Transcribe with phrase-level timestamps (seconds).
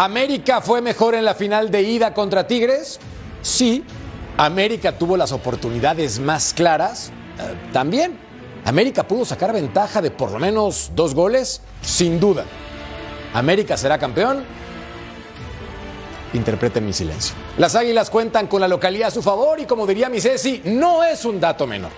[0.00, 2.98] ¿América fue mejor en la final de ida contra Tigres?
[3.42, 3.84] Sí.
[4.38, 7.12] ¿América tuvo las oportunidades más claras?
[7.38, 8.18] Eh, También.
[8.64, 11.60] ¿América pudo sacar ventaja de por lo menos dos goles?
[11.82, 12.46] Sin duda.
[13.34, 14.42] ¿América será campeón?
[16.32, 17.34] Interpreten mi silencio.
[17.58, 21.04] Las Águilas cuentan con la localidad a su favor y como diría mi Ceci, no
[21.04, 21.90] es un dato menor.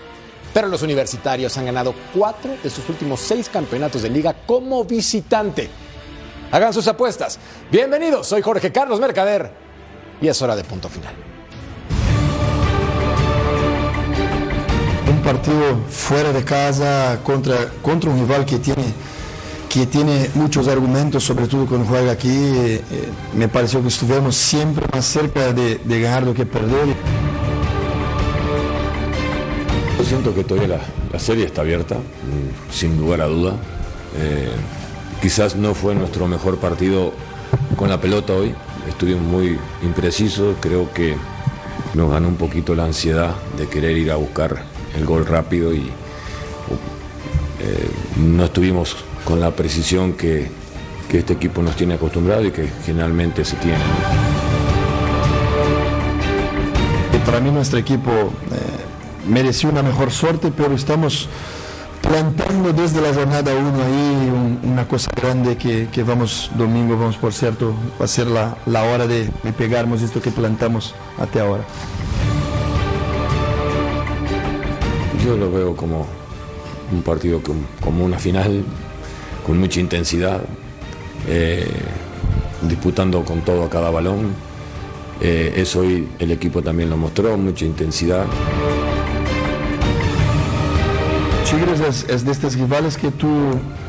[0.52, 5.70] Pero los universitarios han ganado cuatro de sus últimos seis campeonatos de liga como visitante.
[6.52, 7.38] Hagan sus apuestas.
[7.70, 9.50] Bienvenidos, soy Jorge Carlos Mercader
[10.20, 11.14] y es hora de punto final.
[15.08, 18.84] un partido fuera de casa contra, contra un rival que tiene,
[19.68, 22.28] que tiene muchos argumentos, sobre todo cuando juega aquí.
[22.28, 26.94] eh, eh, me pareció que estuvimos siempre más cerca de, de ganar do que perder.
[29.98, 33.54] Yo siento que todavía la, la serie está abierta, mm, sin lugar a duda.
[34.16, 34.50] Eh,
[35.22, 37.12] quizás no fue nuestro mejor partido
[37.76, 38.52] con la pelota hoy,
[38.88, 41.16] estuvimos muy imprecisos, creo que
[41.94, 44.64] nos ganó un poquito la ansiedad de querer ir a buscar
[44.96, 45.90] el gol rápido y
[47.60, 50.50] eh, no estuvimos con la precisión que,
[51.12, 53.76] este equipo nos tiene acostumbrado y que generalmente se tiene.
[57.26, 61.28] Para mí nuestro equipo eh, mereció una mejor suerte, pero estamos
[62.02, 67.16] plantando desde la jornada 1 ahí un- una cosa grande que, que vamos, domingo vamos
[67.16, 71.62] por cierto, va a ser la, hora de, de pegarmos esto que plantamos hasta ahora.
[75.24, 76.06] Yo lo veo como
[76.92, 78.64] un partido com- como una final,
[79.46, 80.40] con mucha intensidad,
[81.28, 81.66] eh,
[82.62, 84.34] disputando con todo a cada balón.
[85.20, 88.24] Eh, eso hoy el equipo también lo mostró, mucha intensidad.
[91.52, 93.28] Tigres es, de estos rivales que tú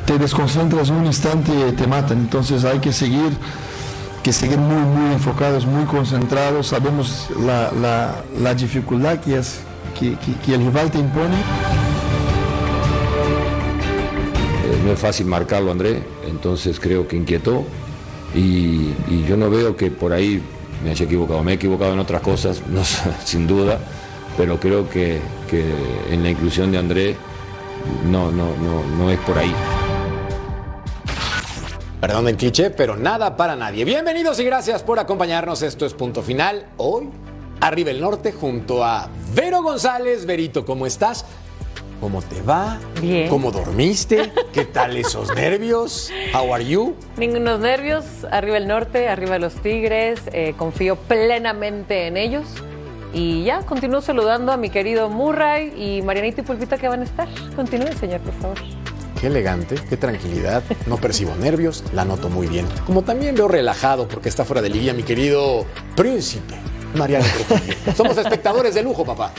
[0.06, 2.18] te desconcentras un instante y te matan.
[2.18, 3.32] Entonces hay que seguir,
[4.22, 6.68] que seguir muy, muy enfocados, muy concentrados.
[6.68, 7.72] Sabemos la,
[8.42, 9.62] la- dificultad que, es,
[9.98, 10.18] que,
[10.54, 11.38] el rival te impone.
[14.66, 17.64] Eh, no es fácil marcarlo, André, entonces creo que inquietó
[18.36, 18.90] y,
[19.26, 20.44] yo no veo que por ahí
[20.84, 21.42] me haya equivocado.
[21.44, 22.82] Me he equivocado en otras cosas, no,
[23.24, 23.80] sin duda,
[24.36, 25.64] pero creo que, que
[26.12, 27.16] en la inclusión de André
[28.06, 29.54] no, no, no, no es por ahí.
[32.00, 33.86] Perdón el cliché, pero nada para nadie.
[33.86, 35.62] Bienvenidos y gracias por acompañarnos.
[35.62, 36.66] Esto es Punto Final.
[36.76, 37.10] Hoy,
[37.62, 40.26] arriba el norte, junto a Vero González.
[40.26, 41.26] Verito, ¿cómo estás?
[42.02, 42.78] ¿Cómo te va?
[43.02, 43.30] Bien.
[43.30, 44.34] ¿Cómo dormiste?
[44.52, 46.12] ¿Qué tal esos nervios?
[46.34, 46.96] How are you?
[47.16, 52.44] Ningunos nervios, arriba el norte, arriba los Tigres, eh, confío plenamente en ellos.
[53.14, 57.04] Y ya, continúo saludando a mi querido Murray y Marianita y Pulpita que van a
[57.04, 57.28] estar.
[57.56, 58.58] Continúe, señor, por favor.
[59.22, 60.64] Qué elegante, qué tranquilidad.
[60.88, 62.66] No percibo nervios, la noto muy bien.
[62.86, 65.66] Como también veo relajado porque está fuera de línea mi querido
[65.96, 66.56] príncipe
[66.96, 67.74] Mariano Trujillo.
[67.96, 69.32] Somos espectadores de lujo, papá.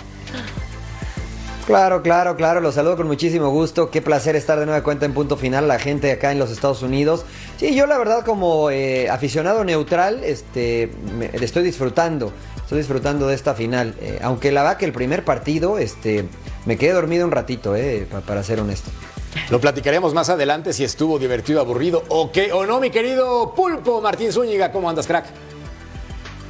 [1.67, 3.91] Claro, claro, claro, los saludo con muchísimo gusto.
[3.91, 6.83] Qué placer estar de nueva cuenta en punto final, la gente acá en los Estados
[6.83, 7.25] Unidos.
[7.56, 12.33] Sí, yo la verdad como eh, aficionado neutral, este, me- estoy disfrutando,
[12.64, 13.94] estoy disfrutando de esta final.
[14.00, 16.25] Eh, aunque la va que el primer partido, este,
[16.66, 18.90] me quedé dormido un ratito, eh, pa- para ser honesto.
[19.50, 24.00] Lo platicaremos más adelante si estuvo divertido, aburrido o qué o no, mi querido Pulpo
[24.00, 24.70] Martín Zúñiga.
[24.72, 25.26] ¿Cómo andas, crack?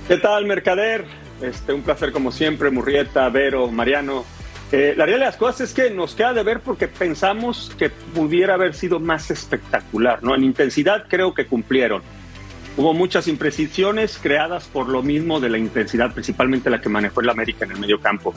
[0.08, 1.04] ¿Qué tal, Mercader?
[1.40, 4.24] Este, un placer como siempre, Murrieta, Vero, Mariano.
[4.70, 7.90] Eh, la realidad de las cosas es que nos queda de ver porque pensamos que
[7.90, 10.34] pudiera haber sido más espectacular, ¿no?
[10.34, 12.02] En intensidad creo que cumplieron.
[12.76, 17.30] Hubo muchas imprecisiones creadas por lo mismo de la intensidad, principalmente la que manejó el
[17.30, 18.34] América en el medio campo.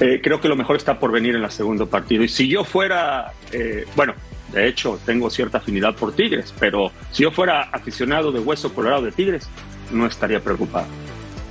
[0.00, 2.24] Eh, creo que lo mejor está por venir en el segundo partido.
[2.24, 4.14] Y si yo fuera, eh, bueno,
[4.52, 9.02] de hecho tengo cierta afinidad por Tigres, pero si yo fuera aficionado de hueso colorado
[9.02, 9.48] de Tigres,
[9.92, 10.86] no estaría preocupado.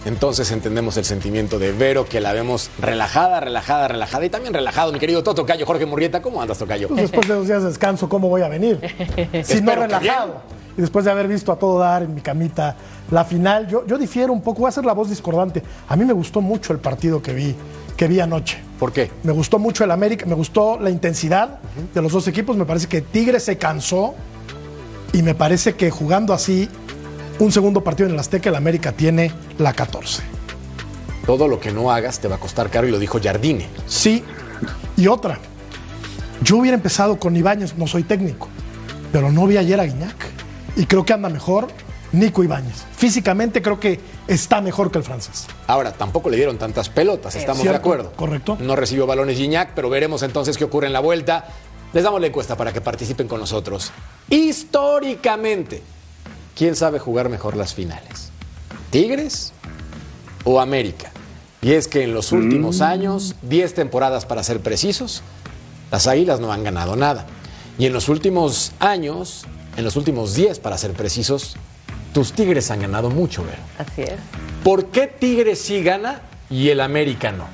[0.06, 4.94] Entonces entendemos el sentimiento de Vero, que la vemos relajada, relajada, relajada y también relajado.
[4.94, 6.88] Mi querido Toto Cayo, Jorge Murrieta, ¿cómo andas, Tocayo?
[6.88, 8.80] Pues después de dos días de descanso, ¿cómo voy a venir?
[9.44, 10.42] si no relajado.
[10.78, 12.76] Y después de haber visto a todo dar en mi camita
[13.10, 15.64] la final, yo, yo difiero un poco, voy a ser la voz discordante.
[15.88, 17.56] A mí me gustó mucho el partido que vi,
[17.98, 18.60] que vi anoche.
[18.78, 19.10] ¿Por qué?
[19.24, 21.60] Me gustó mucho el América, me gustó la intensidad
[21.94, 22.56] de los dos equipos.
[22.58, 24.14] Me parece que Tigres se cansó
[25.14, 26.70] y me parece que jugando así
[27.40, 30.24] un segundo partido en el Azteca, el América tiene la 14.
[31.26, 33.68] Todo lo que no hagas te va a costar caro y lo dijo Jardine.
[33.88, 34.24] Sí,
[34.96, 35.40] y otra.
[36.42, 38.48] Yo hubiera empezado con Ibáñez, no soy técnico,
[39.12, 40.16] pero no vi ayer a Guiñac.
[40.76, 41.68] Y creo que anda mejor
[42.12, 42.86] Nico Ibáñez.
[42.96, 45.48] Físicamente creo que está mejor que el francés.
[45.68, 48.12] Ahora, tampoco le dieron tantas pelotas, estamos de acuerdo.
[48.14, 48.58] Correcto.
[48.60, 51.46] No recibió balones Gignac, pero veremos entonces qué ocurre en la vuelta.
[51.94, 53.92] Les damos la encuesta para que participen con nosotros.
[54.30, 55.82] Históricamente,
[56.56, 58.32] ¿quién sabe jugar mejor las finales?
[58.90, 59.54] ¿Tigres
[60.44, 61.12] o América?
[61.62, 65.24] Y es que en los últimos años, 10 temporadas para ser precisos,
[65.92, 67.26] las Águilas no han ganado nada.
[67.78, 71.58] Y en los últimos años, en los últimos 10 para ser precisos,
[72.14, 73.62] tus Tigres han ganado mucho, Vero.
[73.78, 74.14] Así es.
[74.64, 77.48] ¿Por qué Tigres sí gana y el América no?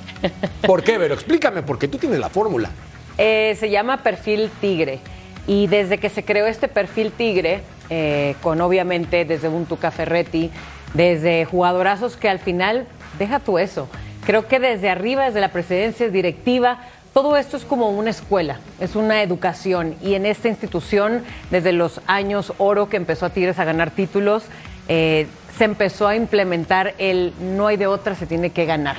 [0.67, 1.13] ¿Por qué, Vero?
[1.13, 2.69] Explícame, porque tú tienes la fórmula.
[3.17, 4.99] Eh, se llama perfil tigre.
[5.47, 10.49] Y desde que se creó este perfil tigre, eh, con obviamente desde un Tuca Ferretti,
[10.93, 12.87] desde jugadorazos que al final,
[13.19, 13.89] deja tú eso,
[14.25, 16.79] creo que desde arriba, desde la presidencia directiva,
[17.13, 19.95] todo esto es como una escuela, es una educación.
[20.01, 24.45] Y en esta institución, desde los años oro que empezó a Tigres a ganar títulos,
[24.87, 25.27] eh,
[25.57, 28.95] se empezó a implementar el no hay de otra, se tiene que ganar.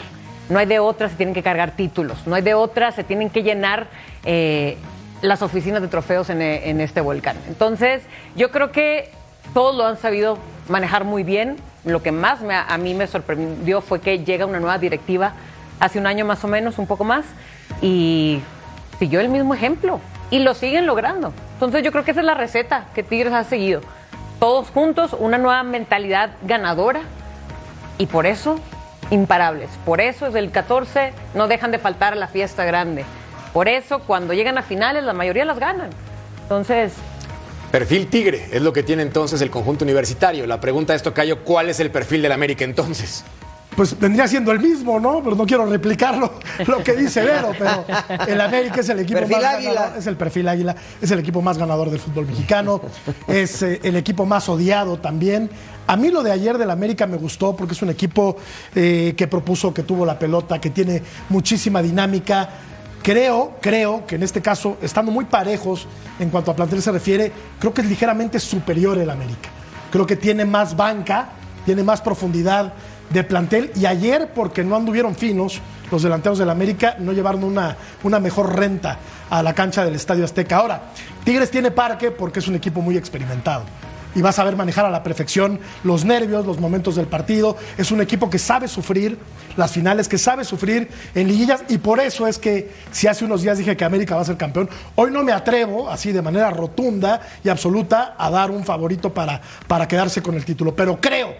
[0.50, 2.26] No hay de otra, se tienen que cargar títulos.
[2.26, 3.86] No hay de otra, se tienen que llenar
[4.26, 4.76] eh,
[5.22, 7.36] las oficinas de trofeos en, eh, en este volcán.
[7.48, 8.02] Entonces,
[8.36, 9.10] yo creo que
[9.54, 10.38] todos lo han sabido
[10.68, 11.56] manejar muy bien.
[11.84, 15.32] Lo que más me- a mí me sorprendió fue que llega una nueva directiva
[15.80, 17.24] hace un año más o menos, un poco más,
[17.80, 18.40] y
[18.98, 20.00] siguió el mismo ejemplo.
[20.30, 21.32] Y lo siguen logrando.
[21.54, 23.80] Entonces, yo creo que esa es la receta que Tigres ha seguido.
[24.38, 27.00] Todos juntos, una nueva mentalidad ganadora,
[27.98, 28.58] y por eso,
[29.10, 29.68] imparables.
[29.84, 33.04] Por eso, desde el 14 no dejan de faltar a la fiesta grande.
[33.52, 35.90] Por eso, cuando llegan a finales, la mayoría las ganan.
[36.42, 36.92] Entonces,
[37.72, 40.46] Perfil Tigre es lo que tiene entonces el conjunto universitario.
[40.46, 43.24] La pregunta es, Tocayo, ¿cuál es el perfil del América entonces?
[43.74, 45.22] Pues vendría siendo el mismo, ¿no?
[45.24, 46.34] Pero no quiero replicarlo
[46.66, 47.86] lo que dice Vero, pero
[48.28, 49.72] el América es el equipo Perfil más águila.
[49.72, 52.82] ganador, es el perfil águila, es el equipo más ganador del fútbol mexicano,
[53.26, 55.48] es eh, el equipo más odiado también.
[55.86, 58.36] A mí lo de ayer del América me gustó porque es un equipo
[58.74, 62.50] eh, que propuso, que tuvo la pelota, que tiene muchísima dinámica.
[63.02, 65.88] Creo, creo que en este caso, estando muy parejos
[66.20, 69.48] en cuanto a plantel se refiere, creo que es ligeramente superior el América.
[69.90, 71.30] Creo que tiene más banca,
[71.66, 72.72] tiene más profundidad
[73.10, 75.60] de plantel y ayer, porque no anduvieron finos,
[75.90, 80.24] los delanteros del América no llevaron una, una mejor renta a la cancha del Estadio
[80.24, 80.58] Azteca.
[80.58, 80.82] Ahora,
[81.24, 83.64] Tigres tiene parque porque es un equipo muy experimentado
[84.14, 87.56] y va a saber manejar a la perfección los nervios, los momentos del partido.
[87.78, 89.18] Es un equipo que sabe sufrir
[89.56, 93.42] las finales, que sabe sufrir en liguillas y por eso es que si hace unos
[93.42, 96.50] días dije que América va a ser campeón, hoy no me atrevo así de manera
[96.50, 101.34] rotunda y absoluta a dar un favorito para, para quedarse con el título, pero creo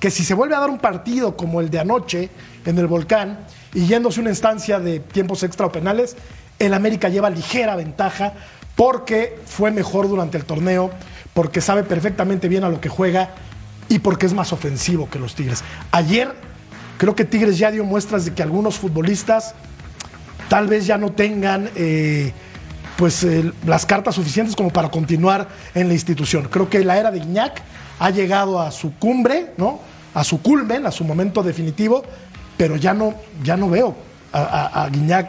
[0.00, 2.28] que si se vuelve a dar un partido como el de anoche
[2.64, 6.16] en el volcán y yéndose una instancia de tiempos extra o penales,
[6.58, 8.34] el América lleva ligera ventaja
[8.76, 10.90] porque fue mejor durante el torneo,
[11.36, 13.28] porque sabe perfectamente bien a lo que juega
[13.90, 15.62] y porque es más ofensivo que los Tigres.
[15.92, 16.32] Ayer
[16.96, 19.54] creo que Tigres ya dio muestras de que algunos futbolistas
[20.48, 22.32] tal vez ya no tengan eh,
[22.96, 26.48] pues eh, las cartas suficientes como para continuar en la institución.
[26.50, 27.60] Creo que la era de Guiñac
[27.98, 29.80] ha llegado a su cumbre, ¿no?
[30.14, 32.02] A su culmen, a su momento definitivo,
[32.56, 33.14] pero ya no,
[33.44, 33.94] ya no veo
[34.32, 35.26] a, a-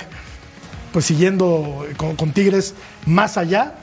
[0.94, 2.74] pues siguiendo con Tigres
[3.06, 3.74] más allá,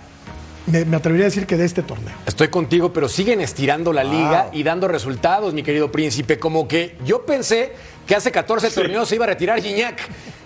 [0.66, 2.14] me, me atrevería a decir que de este torneo.
[2.26, 6.38] Estoy contigo, pero siguen estirando la liga y dando resultados, mi querido príncipe.
[6.38, 7.72] Como que yo pensé
[8.06, 10.00] que hace 14 torneos se iba a retirar Gignac.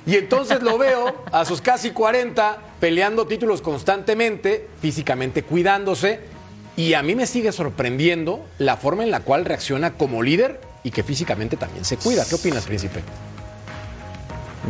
[0.06, 6.20] Y entonces lo veo a sus casi 40 peleando títulos constantemente, físicamente cuidándose.
[6.76, 10.92] Y a mí me sigue sorprendiendo la forma en la cual reacciona como líder y
[10.92, 12.24] que físicamente también se cuida.
[12.24, 13.02] ¿Qué opinas, príncipe?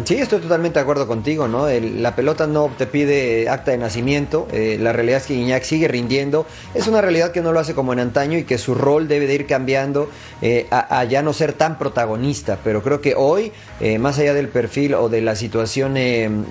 [0.05, 1.67] Sí, estoy totalmente de acuerdo contigo, ¿no?
[1.69, 5.65] El- la pelota no te pide acta de nacimiento, eh, la realidad es que Guiñac
[5.65, 8.75] sigue rindiendo, es una realidad que no lo hace como en antaño y que su
[8.75, 10.09] rol debe de ir cambiando
[10.41, 14.49] eh, a, ya no ser tan protagonista, pero creo que hoy, eh, más allá del
[14.49, 15.97] perfil o de la situación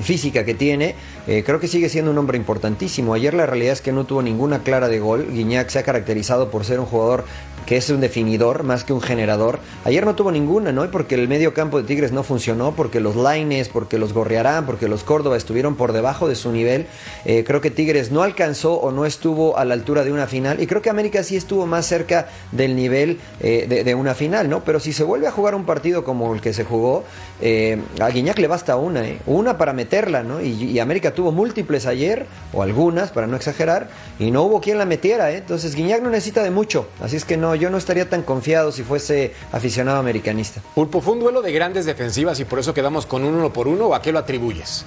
[0.01, 3.13] física que tiene, creo que sigue siendo un hombre importantísimo.
[3.13, 6.49] Ayer la realidad es que no tuvo ninguna clara de gol, Guiñac se ha caracterizado
[6.49, 7.23] por ser un jugador
[7.67, 9.59] que es un definidor más que un generador.
[9.83, 10.89] Ayer no tuvo ninguna, ¿no?
[10.89, 14.87] Porque el medio campo de Tigres no funcionó, porque los Laines, porque los Gorriarán, porque
[14.87, 16.87] los Córdoba estuvieron por debajo de su nivel.
[17.25, 20.61] Eh, creo que Tigres no alcanzó o no estuvo a la altura de una final.
[20.61, 24.49] Y creo que América sí estuvo más cerca del nivel eh, de, de una final,
[24.49, 24.63] ¿no?
[24.63, 27.03] Pero si se vuelve a jugar un partido como el que se jugó,
[27.41, 29.19] eh, a Guiñac le basta una, ¿eh?
[29.25, 30.41] Una para meterla, ¿no?
[30.41, 34.77] Y, y América tuvo múltiples ayer, o algunas, para no exagerar, y no hubo quien
[34.77, 35.37] la metiera, ¿eh?
[35.39, 36.87] Entonces Guiñac no necesita de mucho.
[37.01, 40.61] Así es que no, yo no estaría tan confiado si fuese aficionado americanista.
[40.75, 43.67] Pulpo, ¿fue un duelo de grandes defensivas y por eso quedamos con un uno por
[43.67, 44.85] uno o a qué lo atribuyes?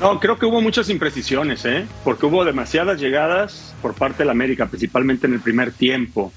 [0.00, 1.84] No, creo que hubo muchas imprecisiones, ¿eh?
[2.04, 6.32] porque hubo demasiadas llegadas por parte de la América, principalmente en el primer tiempo,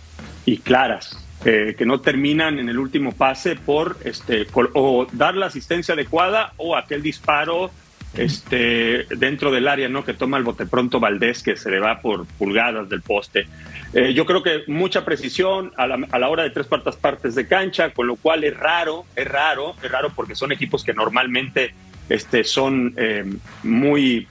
[0.45, 5.47] y claras, eh, que no terminan en el último pase por este, o dar la
[5.47, 7.69] asistencia adecuada o aquel disparo
[8.15, 10.03] este, dentro del área ¿no?
[10.03, 13.47] que toma el bote pronto Valdés, que se le va por pulgadas del poste.
[13.93, 17.35] Eh, yo creo que mucha precisión a la, a la hora de tres cuartas partes
[17.35, 20.93] de cancha, con lo cual es raro, es raro, es raro porque son equipos que
[20.93, 21.73] normalmente
[22.07, 23.25] este, son eh,
[23.63, 24.27] muy,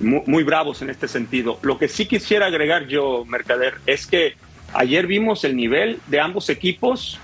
[0.00, 1.58] muy, muy bravos en este sentido.
[1.62, 4.34] Lo que sí quisiera agregar yo, Mercader, es que
[4.72, 7.18] ayer vimos el nivel de ambos equipos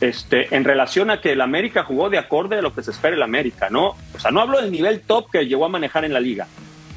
[0.00, 3.14] este, en relación a que el América jugó de acorde a lo que se espera
[3.14, 3.96] el América, ¿no?
[4.14, 6.48] O sea, no hablo del nivel top que llegó a manejar en la liga,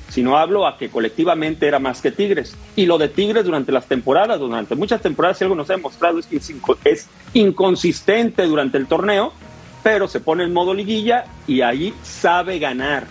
[0.09, 2.55] sino hablo a que colectivamente era más que Tigres.
[2.75, 6.19] Y lo de Tigres durante las temporadas, durante muchas temporadas, si algo nos ha demostrado
[6.19, 9.33] es que es inco- es inconsistente durante el torneo,
[9.83, 13.05] pero se pone en modo liguilla y ahí sabe ganar.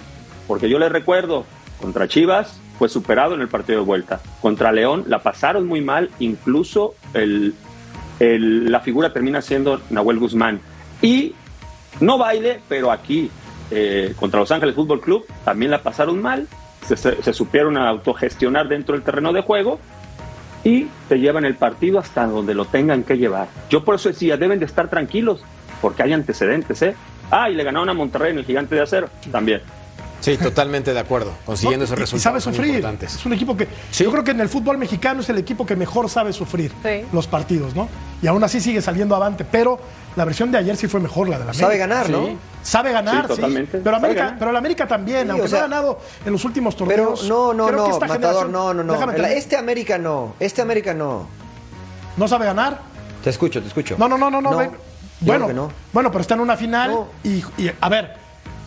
[0.46, 1.44] Porque yo les recuerdo,
[1.80, 4.20] contra Chivas fue superado en el partido de vuelta.
[4.40, 6.94] Contra León la pasaron muy mal, incluso
[8.18, 10.60] la figura termina siendo Nahuel Guzmán.
[11.02, 11.34] Y
[12.00, 13.30] no baile, pero aquí,
[13.70, 16.48] eh, contra Los Ángeles Fútbol Club, también la pasaron mal.
[16.84, 19.78] Se, supieron autogestionar dentro del terreno de juego
[20.62, 23.48] y te llevan el partido hasta donde lo tengan que llevar.
[23.70, 25.42] Yo por eso decía, deben de estar tranquilos,
[25.82, 26.94] porque hay antecedentes, ¿eh?
[27.30, 29.60] Ah, y le ganaron a Monterrey en el Gigante de Acero, también.
[30.20, 32.22] Sí, totalmente de acuerdo, consiguiendo esos Y- y resultados.
[32.22, 32.82] sabe sufrir.
[33.02, 33.68] Es un equipo que.
[33.92, 37.04] Yo creo que en el fútbol mexicano es el equipo que mejor sabe sufrir Sí.
[37.12, 37.88] los partidos, ¿no?
[38.22, 39.44] Y aún así sigue saliendo avante.
[39.44, 39.78] Pero
[40.16, 41.66] la versión de ayer sí fue mejor, la de la América.
[41.66, 42.26] Sabe ganar, ¿no?
[42.26, 42.38] Sí.
[42.62, 43.68] Sabe ganar, Sí, sí.
[43.82, 46.44] Pero, América, pero la América también, Sí, aunque o sea, no ha ganado en los
[46.44, 47.24] últimos Pero torneos.
[47.28, 49.12] no, no, creo que no, esta Matador, no, no, no.
[49.24, 51.26] Este América no, este América no.
[52.16, 52.80] ¿No sabe ganar?
[53.22, 53.96] Te escucho, te escucho.
[53.98, 54.56] No, no, no, no, no.
[54.56, 54.70] ven.
[55.20, 55.70] Bueno, no.
[55.92, 57.08] bueno, pero está en una final No.
[57.22, 58.14] y, y, a ver,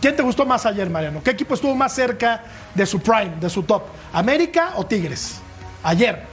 [0.00, 1.22] ¿quién te gustó más ayer, Mariano?
[1.22, 2.42] ¿Qué equipo estuvo más cerca
[2.74, 3.84] de su prime, de su top?
[4.12, 5.40] ¿América o Tigres?
[5.82, 6.27] Ayer.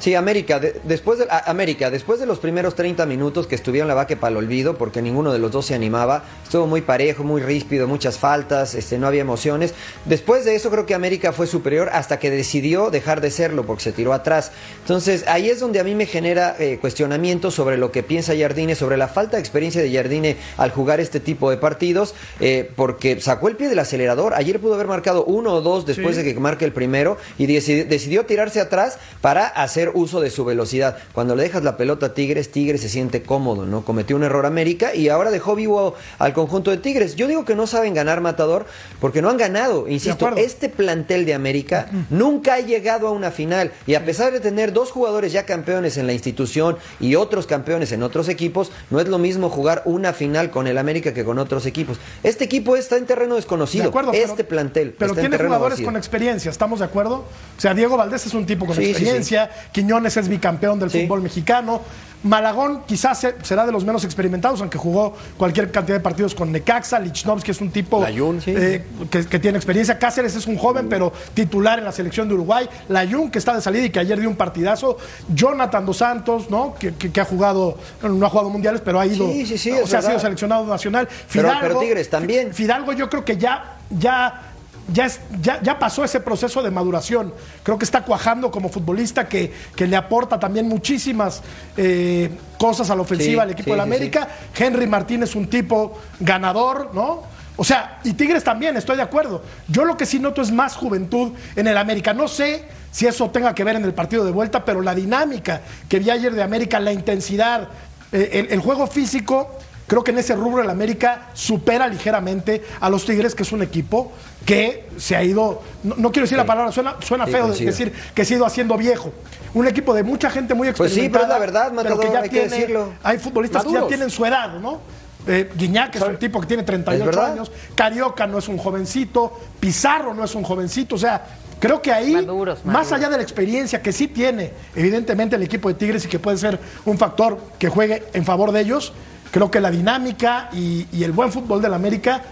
[0.00, 3.86] Sí, América, de- después de, a- América, después de los primeros 30 minutos que estuvieron
[3.86, 7.22] la vaque para el olvido, porque ninguno de los dos se animaba, estuvo muy parejo,
[7.22, 9.74] muy ríspido, muchas faltas, este, no había emociones.
[10.06, 13.82] Después de eso creo que América fue superior hasta que decidió dejar de serlo, porque
[13.84, 14.52] se tiró atrás.
[14.80, 18.74] Entonces ahí es donde a mí me genera eh, cuestionamiento sobre lo que piensa Jardine,
[18.74, 23.20] sobre la falta de experiencia de Jardine al jugar este tipo de partidos, eh, porque
[23.20, 24.32] sacó el pie del acelerador.
[24.32, 26.22] Ayer pudo haber marcado uno o dos después Sí.
[26.22, 30.44] de que marque el primero y decidi- decidió tirarse atrás para hacer uso de su
[30.44, 30.96] velocidad.
[31.12, 33.84] Cuando le dejas la pelota a Tigres, Tigres se siente cómodo, ¿no?
[33.84, 37.16] Cometió un error América y ahora dejó vivo al conjunto de Tigres.
[37.16, 38.66] Yo digo que no saben ganar Matador
[39.00, 39.88] porque no han ganado.
[39.88, 44.40] Insisto, este plantel de América nunca ha llegado a una final y a pesar de
[44.40, 49.00] tener dos jugadores ya campeones en la institución y otros campeones en otros equipos, no
[49.00, 51.98] es lo mismo jugar una final con el América que con otros equipos.
[52.22, 53.84] Este equipo está en terreno desconocido.
[53.84, 55.86] De acuerdo, pero- este plantel Pero está en tiene terreno jugadores vacío.
[55.86, 57.16] con experiencia, ¿estamos de acuerdo?
[57.56, 60.90] O sea, Diego Valdés es un tipo con Sí, sí, experiencia, Quiñones es bicampeón del
[60.90, 61.02] Sí.
[61.02, 61.80] fútbol mexicano.
[62.22, 66.52] Malagón quizás se- será de los menos experimentados, aunque jugó cualquier cantidad de partidos con
[66.52, 66.98] Necaxa.
[66.98, 69.98] Lichnowsky es un tipo eh, que, que tiene experiencia.
[69.98, 72.68] Cáceres es un joven, pero titular en la selección de Uruguay.
[72.90, 74.98] Layún, que está de salida y que ayer dio un partidazo.
[75.34, 76.74] Jonathan Dos Santos, ¿no?
[76.78, 79.26] Que, que- que ha jugado, no ha jugado mundiales, pero ha ido.
[79.32, 81.08] Sí, sí, sí, o sea, ha sido seleccionado nacional.
[81.32, 82.52] Pero- pero Tigres también.
[82.52, 84.49] Fidalgo yo creo que ya, ya,
[84.92, 87.32] ya, es- ya, ya pasó ese proceso de maduración.
[87.62, 91.42] Creo que está cuajando como futbolista que, que le aporta también muchísimas
[91.76, 94.28] eh, cosas a la ofensiva Sí, al equipo sí, de la sí, América.
[94.56, 97.22] Henry Martín es un tipo ganador, ¿no?
[97.56, 99.42] O sea, y Tigres también, estoy de acuerdo.
[99.68, 102.14] Yo lo que sí noto es más juventud en el América.
[102.14, 105.60] No sé si eso tenga que ver en el partido de vuelta, pero la dinámica
[105.88, 107.68] que vi ayer de América, la intensidad,
[108.12, 109.58] eh, el, el juego físico,
[109.90, 113.60] Creo que en ese rubro el América supera ligeramente a los Tigres, que es un
[113.60, 114.12] equipo
[114.46, 117.92] que se ha ido, no, no quiero decir la palabra, suena, suena Sí, feo decir
[118.14, 119.12] que se ha ido haciendo viejo.
[119.52, 121.34] Un equipo de mucha gente muy Pues sí, pero es experimentada.
[121.34, 122.92] la verdad, pero Matador, que ya hay que tiene- decirlo.
[123.02, 124.78] Hay futbolistas que ya tienen su edad, ¿no?
[125.26, 127.32] Eh, Guiñac es un tipo que tiene 38 ¿Es verdad?
[127.32, 131.26] años, Carioca no es un jovencito, Pizarro no es un jovencito, o sea,
[131.58, 135.68] creo que ahí, Maduros, más allá de la experiencia que sí tiene, evidentemente, el equipo
[135.68, 138.92] de Tigres y que puede ser un factor que juegue en favor de ellos,
[139.30, 142.22] creo que la dinámica y, y el buen fútbol del América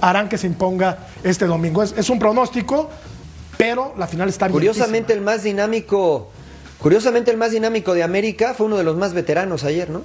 [0.00, 1.82] harán que se imponga este domingo.
[1.82, 2.90] Es, es un pronóstico,
[3.56, 4.54] pero la final está bien.
[4.54, 6.30] Curiosamente el más dinámico,
[6.78, 10.02] curiosamente el más dinámico de América fue uno de los más veteranos ayer, ¿no?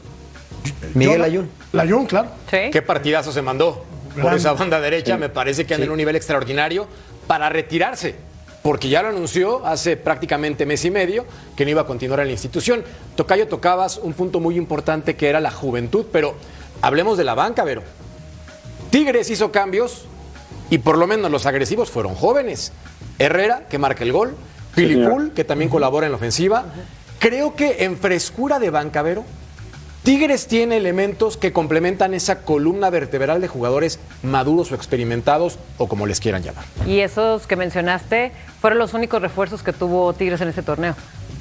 [0.94, 1.50] Miguel Ayun.
[1.72, 2.30] Layún, claro.
[2.52, 2.58] Sí.
[2.72, 3.86] Qué partidazo se mandó
[4.22, 5.14] por esa banda derecha.
[5.16, 5.20] Sí.
[5.20, 6.88] Me parece que anda en un nivel extraordinario
[7.26, 8.16] para retirarse.
[8.68, 12.26] Porque ya lo anunció hace prácticamente mes y medio que no iba a continuar en
[12.26, 12.84] la institución.
[13.16, 16.36] Tocayo, tocabas un punto muy importante que era la juventud, pero
[16.82, 17.84] hablemos de la banca, Vero.
[18.90, 20.04] Tigres hizo cambios
[20.70, 22.74] y por lo menos los agresivos fueron jóvenes.
[23.20, 24.36] Herrera, que marca el gol.
[24.74, 26.66] Filipul, que también colabora en la ofensiva.
[27.20, 29.24] Creo que en frescura de banca, Vero,
[30.08, 36.06] Tigres tiene elementos que complementan esa columna vertebral de jugadores maduros o experimentados o como
[36.08, 36.64] les quieran llamar.
[36.86, 40.96] Y esos que mencionaste fueron los únicos refuerzos que tuvo Tigres en este torneo.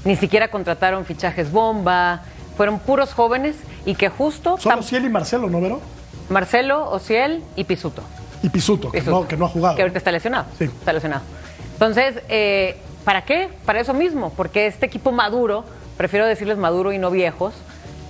[0.04, 2.24] Ni siquiera contrataron fichajes bomba,
[2.56, 3.54] fueron puros jóvenes
[3.84, 5.80] y que justo Solo tam- Ciel y Marcelo, ¿no, Vero?
[6.28, 8.02] Marcelo, Ociel y Pisuto.
[8.42, 9.76] Y Pisuto, que, no, que no ha jugado.
[9.76, 10.46] Que ahorita está lesionado.
[10.58, 10.64] Sí.
[10.64, 11.22] Está lesionado.
[11.74, 13.48] Entonces, eh, ¿para qué?
[13.64, 15.62] Para eso mismo, porque este equipo maduro,
[15.96, 17.54] prefiero decirles maduro y no viejos,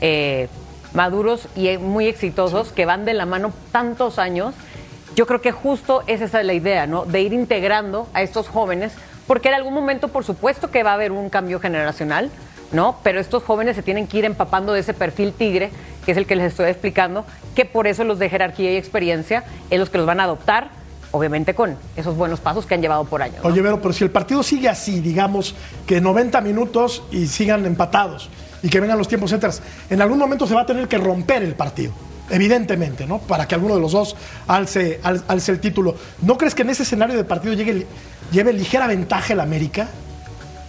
[0.01, 0.49] eh,
[0.95, 4.55] maduros y muy exitosos, que van de la mano tantos años,
[5.15, 7.05] yo creo que justo es esa la idea, ¿no?
[7.05, 8.93] De ir integrando a estos jóvenes,
[9.27, 12.31] porque en algún momento, por supuesto, que va a haber un cambio generacional,
[12.73, 12.97] ¿no?
[13.03, 15.71] Pero estos jóvenes se tienen que ir empapando de ese perfil tigre,
[16.05, 17.25] que es el que les estoy explicando,
[17.55, 20.69] que por eso los de jerarquía y experiencia es los que los van a adoptar,
[21.13, 23.39] obviamente con esos buenos pasos que han llevado por años.
[23.43, 23.49] ¿no?
[23.49, 25.55] Oye, Vero, pero si el partido sigue así, digamos
[25.87, 28.29] que 90 minutos y sigan empatados
[28.63, 31.43] y que vengan los tiempos extras, en algún momento se va a tener que romper
[31.43, 31.93] el partido.
[32.29, 33.19] Evidentemente, ¿no?
[33.19, 34.17] Para que alguno de los dos
[34.49, 35.95] alce, al- alce el título.
[36.23, 37.87] ¿No crees que en ese escenario de partido llegue,
[38.33, 39.89] lleve ligera ventaja el América?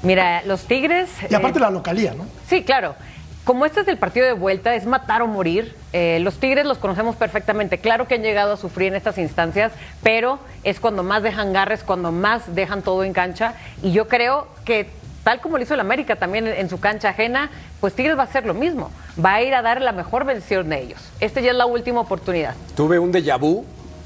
[0.03, 1.10] Mira, los Tigres...
[1.29, 2.25] Y aparte eh, la localía, ¿no?
[2.48, 2.96] Sí, claro.
[3.44, 5.74] Como este es el partido de vuelta, es matar o morir.
[5.94, 7.79] eh, los Tigres los conocemos perfectamente.
[7.79, 9.72] Claro que han llegado a sufrir en estas instancias,
[10.03, 13.56] pero es cuando más dejan garres, cuando más dejan todo en cancha.
[13.82, 14.90] Y yo creo que,
[15.27, 17.50] tal como lo hizo el América también en, en su cancha ajena,
[17.81, 18.92] pues Tigres va a hacer lo mismo.
[19.24, 21.01] Va a ir a dar la mejor versión de ellos.
[21.20, 22.55] Esta ya es la última oportunidad.
[22.77, 23.66] Tuve un déjà vu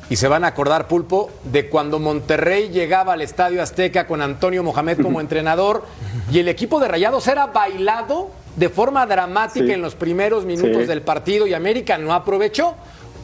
[0.10, 4.64] y se van a acordar, Pulpo, de cuando Monterrey llegaba al Estadio Azteca con Antonio
[4.64, 5.84] Mohamed como entrenador
[6.32, 9.72] y el equipo de Rayados era bailado de forma dramática Sí.
[9.74, 10.88] en los primeros minutos Sí.
[10.88, 12.74] del partido y América no aprovechó.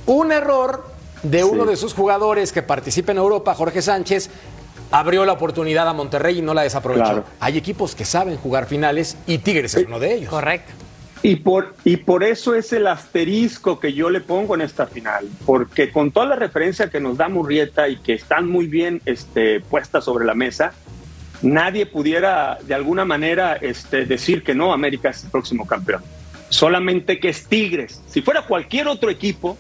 [0.06, 0.86] Un error
[1.24, 1.70] de uno Sí.
[1.72, 4.30] de sus jugadores que participa en Europa, Jorge Sánchez,
[4.92, 7.04] abrió la oportunidad a Monterrey y no la desaprovechó.
[7.04, 7.24] Claro.
[7.40, 10.30] Hay equipos que saben jugar finales y Tigres es uno de ellos.
[10.30, 10.74] Correcto.
[11.24, 15.28] Y por, y por eso es el asterisco que yo le pongo en esta final,
[15.46, 19.60] porque con toda la referencia que nos da Murrieta y que están muy bien este,
[19.62, 20.74] puestas sobre la mesa,
[21.42, 26.04] nadie pudiera de alguna manera este, decir que no, América es el próximo campeón.
[26.50, 28.02] Solamente que es Tigres.
[28.08, 29.58] Si fuera cualquier otro equipo,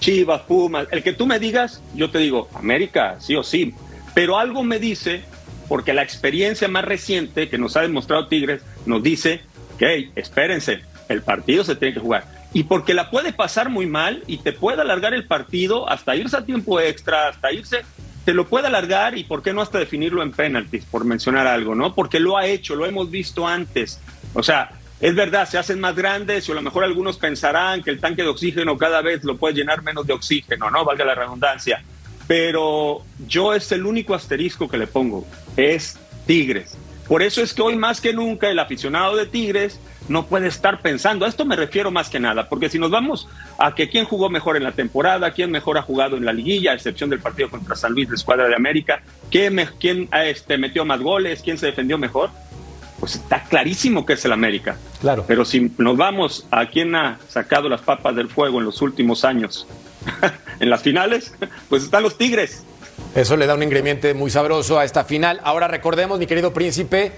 [0.00, 3.74] Chivas, Pumas, el que tú me digas, yo te digo, América, sí o sí.
[4.14, 5.22] Pero algo me dice,
[5.68, 9.42] porque la experiencia más reciente que nos ha demostrado Tigres nos dice
[9.78, 12.24] que, espérense, el partido se tiene que jugar.
[12.52, 16.36] Y porque la puede pasar muy mal y te puede alargar el partido hasta irse
[16.36, 17.82] a tiempo extra, hasta irse,
[18.24, 21.74] te lo puede alargar y por qué no hasta definirlo en penaltis, por mencionar algo,
[21.74, 21.94] ¿no?
[21.94, 24.00] Porque lo ha hecho, lo hemos visto antes.
[24.34, 27.90] O sea, es verdad, se hacen más grandes y a lo mejor algunos pensarán que
[27.90, 30.84] el tanque de oxígeno cada vez lo puede llenar menos de oxígeno, ¿no?
[30.84, 31.82] Valga la redundancia.
[32.28, 36.76] Pero yo es el único asterisco que le pongo, es Tigres.
[37.08, 40.80] Por eso es que hoy más que nunca el aficionado de Tigres no puede estar
[40.82, 44.04] pensando, a esto me refiero más que nada, porque si nos vamos a que quién
[44.04, 47.20] jugó mejor en la temporada, quién mejor ha jugado en la liguilla, a excepción del
[47.20, 51.40] partido contra San Luis de Escuadra de América, quién, me- quién este, metió más goles,
[51.42, 52.28] quién se defendió mejor,
[53.00, 54.76] pues está clarísimo que es el América.
[55.00, 55.24] Claro.
[55.26, 59.24] Pero si nos vamos a quién ha sacado las papas del fuego en los últimos
[59.24, 59.66] años,
[60.60, 61.34] en las finales,
[61.68, 62.62] pues están los Tigres.
[63.14, 65.40] Eso le da un ingrediente muy sabroso a esta final.
[65.44, 67.12] Ahora recordemos, mi querido príncipe,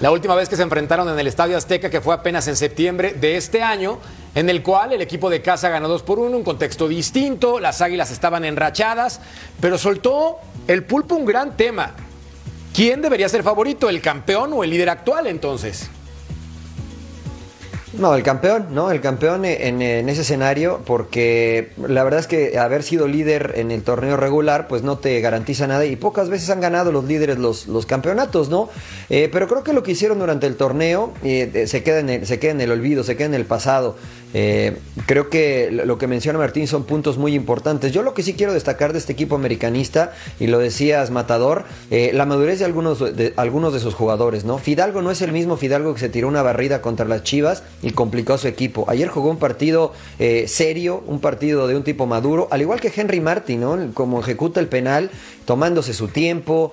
[0.00, 3.14] la última vez que se enfrentaron en el Estadio Azteca, que fue apenas en septiembre
[3.14, 3.98] de este año,
[4.34, 7.80] en el cual el equipo de casa ganó 2 por 1, un contexto distinto, las
[7.80, 9.20] águilas estaban enrachadas,
[9.60, 11.94] pero soltó el pulpo un gran tema.
[12.74, 15.88] ¿Quién debería ser favorito, el campeón o el líder actual entonces?
[17.98, 18.90] No, el campeón, ¿no?
[18.90, 23.82] El campeón en, ese escenario, porque la verdad es que haber sido líder en el
[23.82, 27.68] torneo regular, pues no te garantiza nada y pocas veces han ganado los líderes los,
[27.68, 28.68] los campeonatos, ¿no?
[29.08, 32.26] Eh, pero creo que lo que hicieron durante el torneo eh, se, queda en el,
[32.26, 33.96] se queda en el olvido, se queda en el pasado.
[34.34, 37.92] Eh, creo que lo que menciona Martín son puntos muy importantes.
[37.92, 42.10] Yo lo que sí quiero destacar de este equipo americanista, y lo decías Matador, eh,
[42.12, 44.58] la madurez de algunos de, algunos de sus jugadores, ¿no?
[44.58, 47.90] Fidalgo no es el mismo Fidalgo que se tiró una barrida contra las Chivas y
[47.92, 48.84] complicó a su equipo.
[48.88, 52.92] Ayer jugó un partido eh, serio, un partido de un tipo maduro, al igual que
[52.94, 53.78] Henry Martin, ¿no?
[53.94, 55.10] Como ejecuta el penal,
[55.44, 56.72] tomándose su tiempo,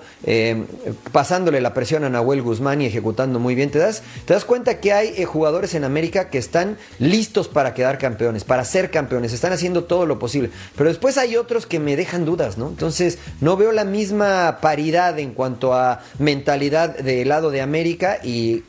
[1.12, 3.70] pasándole la presión a Nahuel Guzmán y ejecutando muy bien.
[3.70, 7.98] ¿Te das, te das cuenta que hay jugadores en América que están listos para quedar
[7.98, 10.50] campeones, para ser campeones, están haciendo todo lo posible.
[10.76, 12.68] Pero después hay otros que me dejan dudas, ¿no?
[12.68, 18.64] Entonces, no veo la misma paridad en cuanto a mentalidad del lado de América y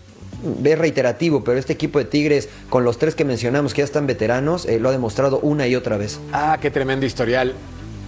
[0.64, 4.08] es reiterativo, pero este equipo de Tigres, con los tres que mencionamos que ya están
[4.08, 6.20] veteranos, eh, lo ha demostrado una y otra vez.
[6.32, 7.54] Ah, qué tremendo historial.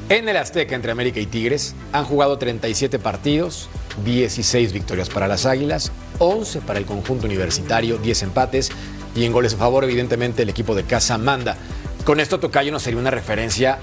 [0.09, 3.69] En el Azteca entre América y Tigres han jugado 37 partidos,
[4.05, 8.71] 16 victorias para las Águilas, 11 para el conjunto universitario, 10 empates
[9.17, 11.57] y en goles a favor evidentemente el equipo de casa manda.
[12.05, 13.79] Con esto Tocayo nos sería una referencia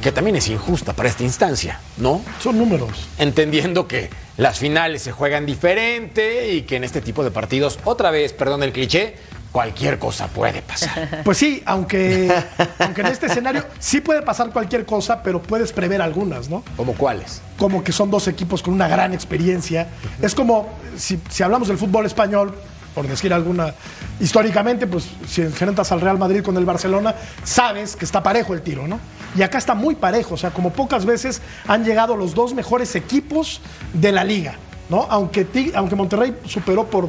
[0.00, 2.22] que también es injusta para esta instancia, ¿no?
[2.40, 3.08] Son números.
[3.18, 8.12] Entendiendo que las finales se juegan diferente y que en este tipo de partidos, otra
[8.12, 9.16] vez, perdón el cliché,
[9.50, 11.22] cualquier cosa puede pasar.
[11.24, 12.32] Pues sí, aunque,
[12.78, 16.62] aunque en este escenario sí puede pasar cualquier cosa, pero puedes prever algunas, ¿no?
[16.76, 17.40] ¿Como cuáles?
[17.56, 19.88] Como que son dos equipos con una gran experiencia.
[20.20, 22.54] Es como, si, si hablamos del fútbol español,
[22.94, 23.74] por decir alguna,
[24.20, 28.62] históricamente, pues si enfrentas al Real Madrid con el Barcelona, sabes que está parejo el
[28.62, 29.00] tiro, ¿no?
[29.36, 32.94] Y acá está muy parejo, o sea, como pocas veces han llegado los dos mejores
[32.94, 33.60] equipos
[33.92, 34.54] de la liga,
[34.88, 35.06] ¿no?
[35.10, 37.08] Aunque, aunque Monterrey superó por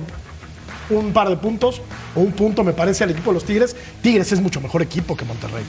[0.89, 1.81] un par de puntos,
[2.15, 5.15] o un punto me parece al equipo de los Tigres, Tigres es mucho mejor equipo
[5.15, 5.63] que Monterrey.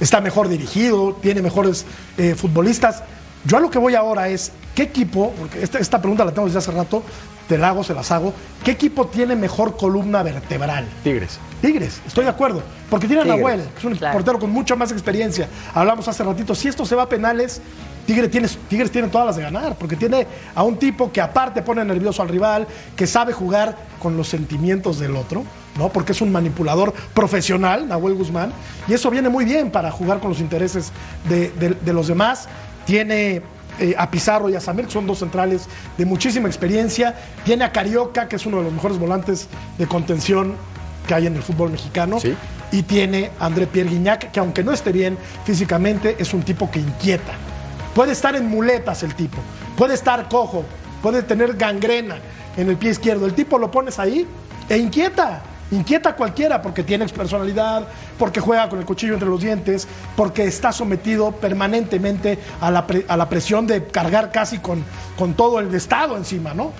[0.00, 1.84] Está mejor dirigido, tiene mejores
[2.16, 3.02] eh, futbolistas.
[3.44, 6.46] Yo a lo que voy ahora es, ¿qué equipo, porque esta, esta pregunta la tengo
[6.46, 7.02] desde hace rato,
[7.48, 8.32] te la hago, se las hago,
[8.62, 10.86] ¿qué equipo tiene mejor columna vertebral?
[11.02, 11.40] Tigres.
[11.62, 12.62] Tigres, estoy de acuerdo.
[12.90, 14.12] Porque tiene a Nahuel, que es un claro.
[14.16, 15.48] portero con mucha más experiencia.
[15.74, 17.60] Hablamos hace ratito, si esto se va a penales,
[18.06, 21.60] Tigres tiene, Tigres tiene todas las de ganar, porque tiene a un tipo que aparte
[21.62, 25.44] pone nervioso al rival, que sabe jugar con los sentimientos del otro,
[25.76, 25.88] ¿no?
[25.90, 28.52] Porque es un manipulador profesional, Nahuel Guzmán,
[28.86, 30.90] y eso viene muy bien para jugar con los intereses
[31.28, 32.48] de, de- de los demás.
[32.86, 33.42] Tiene
[33.78, 37.14] eh, a Pizarro y a Samir, que son dos centrales de muchísima experiencia.
[37.44, 40.54] Tiene a Carioca, que es uno de los mejores volantes de contención
[41.06, 42.18] que hay en el fútbol mexicano.
[42.70, 46.70] Y tiene a André Pierre Guignac, que aunque no esté bien físicamente, es un tipo
[46.70, 47.32] que inquieta.
[47.94, 49.38] Puede estar en muletas el tipo,
[49.76, 50.64] puede estar cojo,
[51.02, 52.18] puede tener gangrena
[52.56, 53.26] en el pie izquierdo.
[53.26, 54.26] El tipo lo pones ahí
[54.68, 55.42] e inquieta.
[55.70, 57.86] Inquieta a cualquiera porque tiene personalidad,
[58.18, 63.04] porque juega con el cuchillo entre los dientes, porque está sometido permanentemente a la, pre-
[63.08, 64.82] a la presión de cargar casi con,
[65.18, 66.72] con todo el Estado encima, ¿no?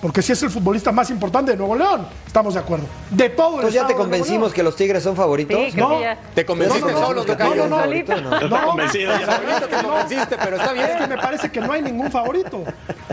[0.00, 2.86] Porque si es el futbolista más importante de Nuevo León, estamos de acuerdo.
[3.10, 4.52] De todo el Entonces ya te de Nuevo convencimos León.
[4.52, 5.56] que los Tigres son favoritos.
[5.70, 6.00] Sí, No.
[6.34, 8.36] Te convenciste No, no, no, solo, no, no, no, no.
[8.40, 9.36] Está convencido ya.
[9.36, 10.86] Solito te convenciste, pero está bien.
[10.86, 12.64] Es que me parece que no hay ningún favorito.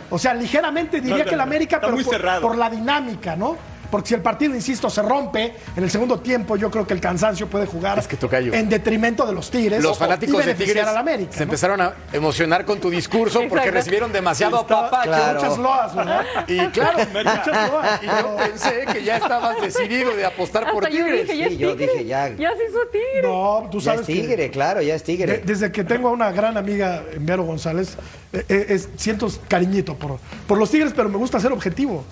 [0.10, 1.96] O sea, ligeramente diría No, no, que el América, pero
[2.42, 3.56] por la dinámica, ¿no?
[3.91, 6.99] Porque si el partido, insisto, se rompe en el segundo tiempo, yo creo que el
[7.02, 8.17] cansancio puede jugar Es que,
[8.54, 11.32] en detrimento de los Tigres Los y fanáticos de beneficiar Tigres al América.
[11.32, 11.43] se ¿no?
[11.43, 15.10] empezaron a emocionar con tu discurso porque recibieron demasiado Está- apapacho.
[15.10, 15.41] Claro.
[15.41, 16.25] Muchas loas, ¿verdad?
[16.47, 17.99] Y claro, Muchas loas.
[18.04, 21.21] y yo pensé que ya estabas decidido de apostar por yo Tigres.
[21.28, 21.93] dije, ya Sí, es yo tigre.
[21.93, 22.30] dije, ya.
[22.30, 23.21] Ya se hizo tigre.
[23.23, 25.32] No, tú Ya sabes es que- tigre, claro, ya es tigre.
[25.34, 27.95] De- desde que tengo a una gran amiga, Vero González,
[28.34, 32.04] eh, eh, es- siento cariñito por, por los Tigres, pero me gusta ser objetivo.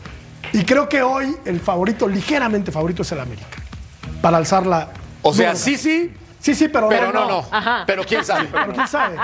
[0.54, 3.48] Y creo que hoy el favorito, ligeramente favorito, es el América.
[4.22, 4.90] Para alzar la.
[5.22, 7.46] O sea, sí, sí, Sí, sí, pero, pero no, no.
[7.52, 7.84] Ajá.
[7.88, 8.48] Pero quién sabe.
[8.52, 9.18] Pero quién sabe.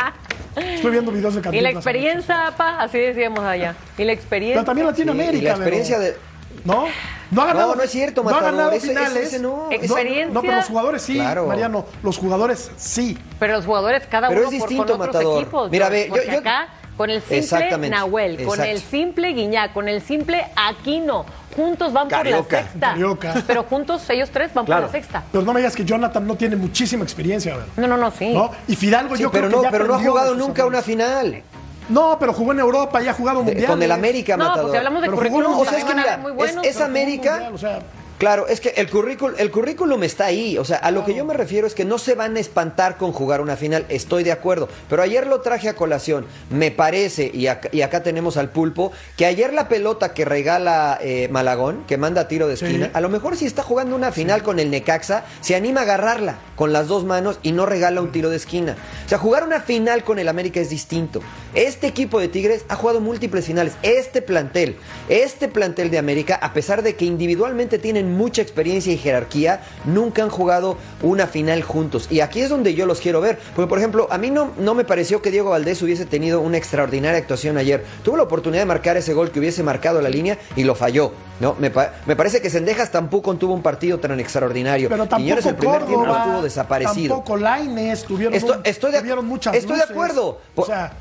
[0.55, 3.75] Estoy viendo videos de Y Cantinflas la experiencia, pa, así decíamos allá.
[3.97, 4.55] Y la experiencia.
[4.61, 5.37] Pero también la tiene Sí, América.
[5.37, 6.17] y la experiencia de.
[6.65, 6.85] ¿No?
[7.31, 7.69] No ha ganado.
[7.69, 9.27] No, no es cierto, No ha Matador, ganado ese- ese- finales.
[9.27, 9.67] ese no.
[9.71, 10.33] Experiencia.
[10.33, 11.45] No, pero los jugadores sí, Claro.
[11.47, 11.85] Mariano.
[12.01, 13.17] Los jugadores sí.
[13.39, 15.41] Pero los jugadores, cada Pero uno es por, distinto, con otros Matador.
[15.41, 15.71] equipos.
[15.71, 18.63] Mira, George, ve, yo- porque yo- acá, con el simple Nahuel, con exacto.
[18.71, 21.25] el simple Guiñac, con el simple Aquino,
[21.55, 22.43] juntos van Carioca.
[22.43, 22.87] por la sexta.
[22.91, 23.33] Carioca.
[23.47, 24.83] Pero juntos ellos tres van Claro.
[24.87, 25.23] por la sexta.
[25.31, 27.65] Pero no me digas que Jonathan no tiene muchísima experiencia, a ver.
[27.77, 28.33] No, no, no, sí.
[28.33, 28.51] ¿No?
[28.67, 30.81] Y Fidalgo Sí, yo pero creo que no, ya pero no ha jugado nunca una
[30.81, 31.41] final.
[31.89, 33.67] No, pero jugó en Europa y ha jugado mundial.
[33.71, 34.61] con el América, No, Matador.
[34.63, 36.65] pues si hablamos de Pero jugó currículum, un O sea, es que mira, es, buenos.
[36.65, 37.49] es América.
[37.53, 37.79] O sea,
[38.17, 40.57] Claro, es que el currículum, el currículum está ahí.
[40.57, 42.97] O sea, a lo que yo me refiero es que no se van a espantar
[42.97, 43.85] con jugar una final.
[43.89, 44.69] Estoy de acuerdo.
[44.89, 46.25] Pero ayer lo traje a colación.
[46.49, 50.97] Me parece, y acá, y acá tenemos al pulpo, que ayer la pelota que regala
[51.01, 54.43] eh, Malagón, que manda tiro de esquina, a lo mejor si está jugando una final
[54.43, 58.11] con el Necaxa, se anima a agarrarla con las dos manos y no regala un
[58.11, 58.77] tiro de esquina.
[59.05, 61.21] O sea, jugar una final con el América es distinto.
[61.53, 63.73] Este equipo de Tigres ha jugado múltiples finales.
[63.81, 64.77] Este plantel,
[65.09, 70.23] este plantel de América, a pesar de que individualmente tienen mucha experiencia y jerarquía, nunca
[70.23, 72.07] han jugado una final juntos.
[72.11, 73.39] Y aquí es donde yo los quiero ver.
[73.55, 76.57] Porque, por ejemplo, a mí no, no me pareció que Diego Valdés hubiese tenido una
[76.57, 77.83] extraordinaria actuación ayer.
[78.03, 81.11] Tuvo la oportunidad de marcar ese gol que hubiese marcado la línea y lo falló.
[81.39, 84.87] No, me, pa- me parece que Sendejas tampoco tuvo un partido tan extraordinario.
[84.89, 87.15] Pero tampoco Quiñones el primer tiempo Córdoba, estuvo desaparecido.
[87.15, 90.39] Tampoco Lainez tuvieron, Esto- un- estoy de- tuvieron muchas estoy de acuerdo.
[90.55, 90.93] O sea,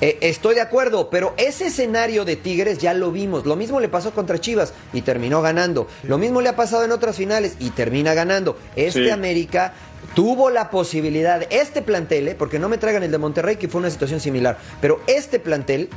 [0.00, 3.44] Eh, estoy de acuerdo, pero ese escenario de Tigres ya lo vimos.
[3.44, 5.86] Lo mismo le pasó contra Chivas y terminó ganando.
[6.04, 8.56] Lo mismo le ha pasado en otras finales y termina ganando.
[8.76, 9.10] Este Sí.
[9.10, 9.74] América
[10.14, 13.80] tuvo la posibilidad, este plantel, eh, porque no me traigan el de Monterrey, que fue
[13.80, 15.88] una situación similar, pero este plantel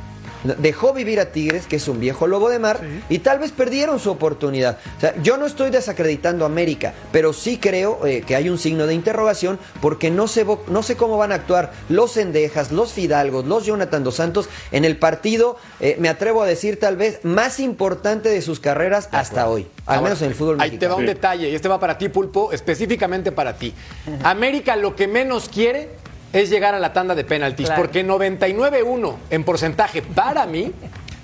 [0.44, 3.98] dejó vivir a Tigres, que es un viejo lobo de mar, y tal vez perdieron
[3.98, 4.78] su oportunidad.
[4.96, 8.58] O sea, yo no estoy desacreditando a América, pero sí creo eh, que hay un
[8.58, 12.92] signo de interrogación porque no sé, no sé cómo van a actuar los Endejas, los
[12.92, 17.20] Fidalgos, los Jonathan Dos Santos en el partido, eh, me atrevo a decir tal vez,
[17.24, 20.86] más importante de sus carreras hasta hoy, al Ahora, menos en el fútbol Ahí te
[20.86, 20.96] va mexicano.
[20.98, 23.74] un detalle, y este va para ti, Pulpo, específicamente para ti.
[24.22, 26.03] América lo que menos quiere
[26.34, 27.82] es llegar a la tanda de penaltis, Claro.
[27.82, 30.72] porque 99-1 en porcentaje para mí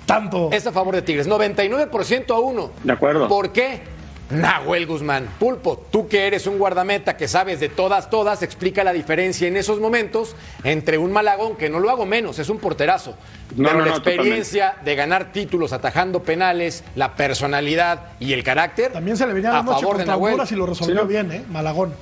[0.07, 0.49] tanto.
[0.51, 1.27] es a favor de Tigres.
[1.27, 2.71] 99% a 1.
[2.83, 3.27] De acuerdo.
[3.27, 3.81] ¿Por qué?
[4.31, 5.27] Nahuel Guzmán.
[5.37, 9.57] Pulpo, tú que eres un guardameta que sabes de todas, todas, explica la diferencia en
[9.57, 13.15] esos momentos entre un Malagón, que no lo hago menos, es un porterazo.
[13.57, 18.45] No, pero no, la no, experiencia de ganar títulos atajando penales, la personalidad y el
[18.45, 18.93] carácter.
[18.93, 20.37] también se le venía a la noche favor de Nahuel.
[20.49, 21.05] Y lo resolvió Sí, ¿no?
[21.07, 21.43] bien, ¿eh?
[21.49, 21.93] Malagón.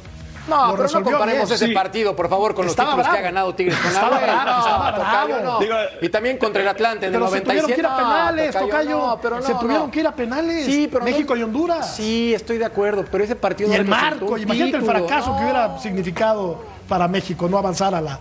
[0.48, 1.56] No, Lo pero no comparemos bien.
[1.56, 1.74] ese Sí.
[1.74, 4.58] partido, por favor, con Estaba los títulos que ha ganado Tigres con Estaba bravo, No,
[4.60, 5.60] estaba tocayo, no.
[5.60, 7.62] Digo, y también contra el Atlante en el Pero se 97.
[7.62, 8.98] tuvieron que ir a No, penales, tocayo.
[8.98, 9.92] no, pero no, se tuvieron no.
[9.92, 10.66] que ir a penales.
[10.66, 11.96] Sí, pero no- México y Honduras.
[11.96, 15.38] Sí, estoy de acuerdo, pero ese partido Y no el marco, imagínate el fracaso no.
[15.38, 18.20] que hubiera significado para México no avanzar a la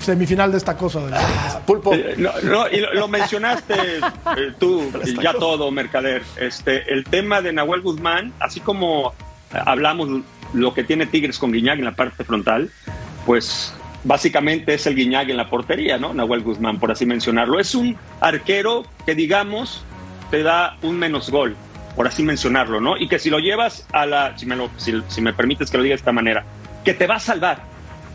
[0.00, 1.00] semifinal de esta cosa.
[1.00, 1.20] de la-
[1.66, 1.92] Pulpo.
[1.94, 3.74] Eh, No, no, y lo, lo mencionaste
[4.36, 6.22] eh, tú, y ya todo, Mercader.
[6.36, 9.12] Este, el tema de Nahuel Guzmán, así como
[9.54, 10.08] eh, hablamos
[10.52, 12.70] lo que tiene Tigres con Guiñac en la parte frontal,
[13.26, 16.14] pues básicamente es el Guiñac en la portería, ¿no?
[16.14, 17.58] Nahuel Guzmán, por así mencionarlo.
[17.58, 19.84] Es un arquero que, digamos,
[20.30, 21.56] te da un menos gol,
[21.96, 22.96] por así mencionarlo, ¿no?
[22.96, 25.76] Y que si lo llevas a la, si me, lo- si- si me permites que
[25.78, 26.44] lo diga de esta manera,
[26.84, 27.62] que te va a salvar,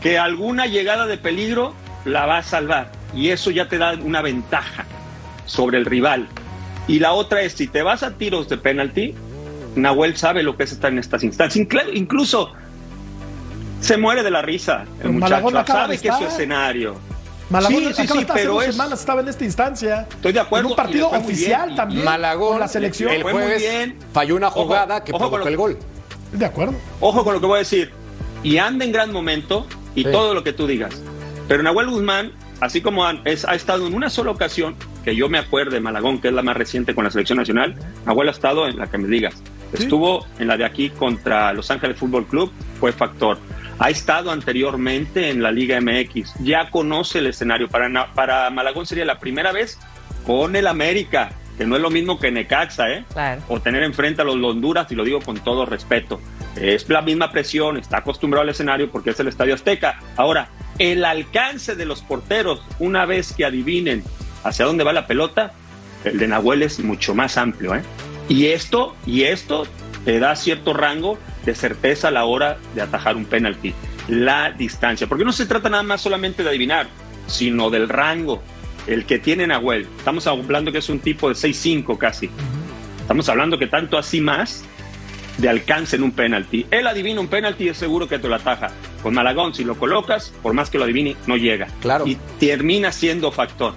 [0.02, 1.74] que alguna llegada de peligro
[2.06, 2.92] la va a salvar.
[3.14, 4.86] Y eso ya te da una ventaja
[5.46, 6.28] sobre el rival.
[6.88, 9.14] Y la otra es, si te vas a tiros de penalti,
[9.76, 11.66] Nahuel sabe lo que es estar en estas instancias.
[11.68, 12.52] Inclu- incluso
[13.80, 15.32] se muere de la risa el Pero muchacho.
[15.32, 16.96] Malagón acaba Sabe de que es su escenario.
[17.50, 19.44] Malagón Sí, sí, acaba sí, de estar hace pero dos es- semanas, estaba en esta
[19.46, 20.08] instancia.
[20.10, 21.76] Estoy de acuerdo, En un partido oficial bien.
[21.76, 22.06] también.
[22.06, 23.12] Malagón, Con la selección.
[23.12, 23.98] el jueves bien.
[24.14, 25.78] falló una Ojo, jugada que ojo provocó lo- el gol.
[26.32, 26.74] De acuerdo.
[27.00, 27.92] Ojo con lo que voy a decir.
[28.44, 30.12] Y anda en gran momento y Sí.
[30.12, 31.00] todo lo que tú digas.
[31.48, 32.32] Pero Nahuel Guzmán,
[32.62, 36.20] así como han- es- ha estado en una sola ocasión, que yo me acuerde, Malagón,
[36.22, 38.98] que es la más reciente con la selección nacional, Nahuel ha estado en la que
[38.98, 39.36] me digas.
[39.74, 43.38] Estuvo en la de aquí contra Los Ángeles Fútbol Club, fue factor.
[43.80, 47.68] Ha estado anteriormente en la Liga MX, ya conoce el escenario.
[47.68, 49.80] Para, para Malagón sería la primera vez
[50.26, 53.06] con el América, que no es lo mismo que Necaxa, ¿eh?
[53.12, 53.42] Claro.
[53.48, 56.22] o tener enfrente a los Honduras, y lo digo con todo respeto.
[56.56, 60.00] Es la misma presión, está acostumbrado al escenario porque es el Estadio Azteca.
[60.16, 64.04] Ahora, el alcance de los porteros, una vez que adivinen
[64.44, 65.54] hacia dónde va la pelota,
[66.04, 67.76] el de Nahuel es mucho más amplio.
[67.76, 67.82] ¿eh?
[68.30, 69.68] Y esto, y esto
[70.06, 73.74] te da cierto rango de certeza a la hora de atajar un penalti.
[74.08, 75.08] La distancia.
[75.08, 76.88] Porque no se trata nada más solamente de adivinar,
[77.28, 78.42] sino del rango.
[78.88, 79.88] El que tiene Nahuel.
[79.98, 82.30] Estamos hablando que es un tipo de 6'5 casi.
[83.00, 84.64] Estamos hablando que tanto así más
[85.38, 86.66] de alcance en un penalti.
[86.72, 88.72] Él adivina un penalti y es seguro que te lo ataja.
[89.02, 91.68] Con Malagón, si lo colocas, por más que lo adivine, no llega.
[91.82, 92.06] Claro.
[92.08, 93.74] Y termina siendo factor.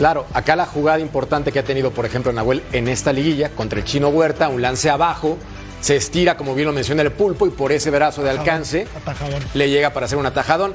[0.00, 3.80] Claro, acá la jugada importante que ha tenido, por ejemplo, Nahuel en esta liguilla contra
[3.80, 5.36] el Chino Huerta, un lance abajo,
[5.82, 9.42] se estira, como bien lo menciona el pulpo, y por ese brazo de alcance Atajadón.
[9.52, 10.74] le llega para hacer un atajadón.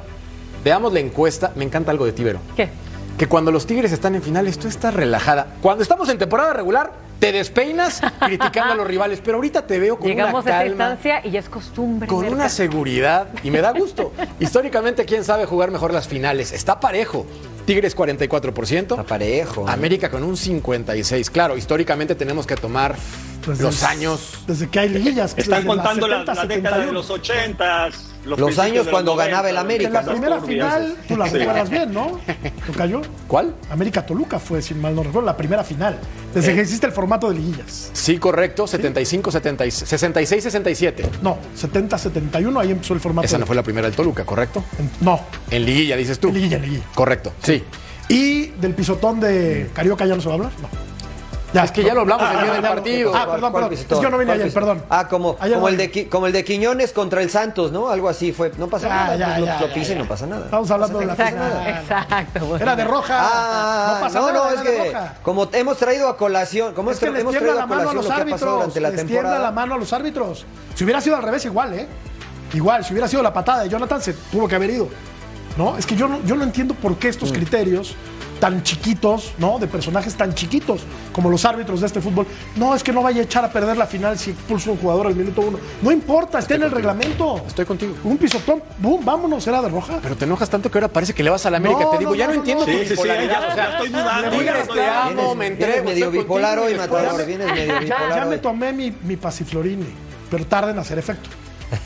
[0.64, 1.52] Veamos la encuesta.
[1.56, 2.40] Me encanta algo de Tibero.
[2.56, 2.70] ¿Qué?
[3.18, 5.56] Que cuando los Tigres están en finales, tú estás relajada.
[5.60, 9.98] Cuando estamos en temporada regular, te despeinas criticando a los rivales, pero ahorita te veo
[9.98, 12.08] con Llegamos una a esta calma, instancia y ya es costumbre.
[12.08, 14.12] con una seguridad y me da gusto.
[14.40, 16.52] Históricamente, ¿quién sabe jugar mejor las finales?
[16.52, 17.26] Está parejo.
[17.66, 18.82] Tigres 44%.
[18.92, 19.68] Está parejo.
[19.68, 19.72] ¿eh?
[19.72, 21.30] América con un 56.
[21.32, 22.96] Claro, históricamente tenemos que tomar
[23.44, 24.44] Pues los desde- años.
[24.46, 25.34] Desde que hay liguillas.
[25.38, 26.92] Están contando la, 70, la década de 71.
[26.92, 27.90] los 80
[28.26, 30.12] Los años cuando ganaba el América, En la ¿no?
[30.12, 31.38] primera final, tú la Sí.
[31.38, 32.20] recuerdas bien, ¿no?
[32.66, 33.02] ¿Tocayo?
[33.28, 33.56] ¿Cuál?
[33.70, 36.00] América Toluca fue, sin mal no recuerdo, la primera final.
[36.34, 36.56] Desde Eh.
[36.56, 37.90] que existe el formato de liguillas.
[37.94, 38.66] Sí, correcto.
[38.68, 41.06] 75, 76, 66, 67.
[41.22, 43.26] No, 70, 71, ahí empezó el formato.
[43.26, 44.64] Esa no fue la primera del Toluca, ¿correcto?
[45.02, 45.20] No,
[45.52, 46.30] En liguilla, dices tú.
[46.30, 46.84] en liguilla, en liguilla.
[46.96, 47.64] Correcto, sí.
[48.10, 50.70] Y del pisotón de Carioca ya no se va a hablar, no.
[51.64, 53.12] Es que ya lo hablamos el día del ya partido.
[53.16, 53.74] Ah, perdón, ¿Cuál perdón.
[53.74, 54.84] Es que yo no vine ¿Cuál ayer, perdón.
[54.90, 57.90] Ah, como, Ayer como, no el de, como el de Quiñones contra el Santos, ¿no?
[57.90, 58.52] Algo así fue.
[58.58, 59.16] No pasa Ya, nada.
[59.16, 60.02] ya, lo, ya, lo ya, pisa y ya.
[60.02, 60.46] no pasa nada.
[60.46, 61.68] Estamos hablando de la Exacto, final.
[61.82, 62.40] exacto.
[62.46, 62.64] bueno.
[62.64, 63.16] Era de roja.
[63.20, 64.68] Ah, no pasa no, nada, no, era es
[65.16, 67.82] que como hemos traído a colación, como Es que les hemos traído la a mano
[67.82, 68.74] a colación los lo que ha pasado árbitros.
[68.76, 69.52] durante la tiembla la temporada.
[69.52, 70.46] mano a los árbitros.
[70.76, 71.88] Si hubiera sido al revés, igual, ¿eh?
[72.54, 74.88] Igual, si hubiera sido la patada de Jonathan, se tuvo que haber ido.
[75.58, 75.78] ¿No?
[75.78, 77.12] Es que yo no, yo no entiendo por qué Mm.
[77.12, 77.96] estos criterios
[78.40, 79.60] tan chiquitos, ¿no?
[79.60, 80.82] De personajes tan chiquitos
[81.14, 82.28] como los árbitros de este fútbol.
[82.56, 85.08] No, es que no vaya a echar a perder la final si expulsa un jugador
[85.08, 85.58] al minuto uno.
[85.82, 87.42] No importa, está en el reglamento.
[87.48, 87.96] Estoy contigo.
[88.04, 90.00] Un pisotón, boom, vámonos, era de roja.
[90.02, 91.82] Pero te enojas tanto que ahora parece que le vas a la América.
[91.86, 92.72] No, te digo, no, ya no, no, entiendo no.
[92.72, 93.42] tu Sí, sí, sí, bipolaridad.
[93.42, 95.86] ya- o sea, ya estoy dudando, ya te amo, Vienes- me vienes entrego.
[95.90, 99.86] medio estoy bipolar hoy, Matador, vienes medio Ya, bipolar ya me tomé mi, mi pasiflorine,
[100.30, 101.30] pero tarda en hacer efecto.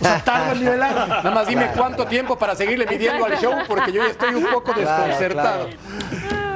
[0.01, 1.07] O sea, tarda en nivelar.
[1.07, 4.45] Nada más dime cuánto tiempo para seguirle midiendo al show porque yo ya estoy un
[4.47, 5.67] poco Claro, desconcertado.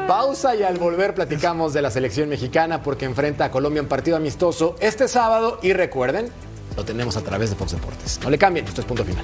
[0.08, 4.18] Pausa y al volver platicamos de la selección mexicana porque enfrenta a Colombia en partido
[4.18, 6.30] amistoso este sábado y recuerden,
[6.76, 8.20] lo tenemos a través de Fox Deportes.
[8.22, 9.24] No le cambien, esto es punto final.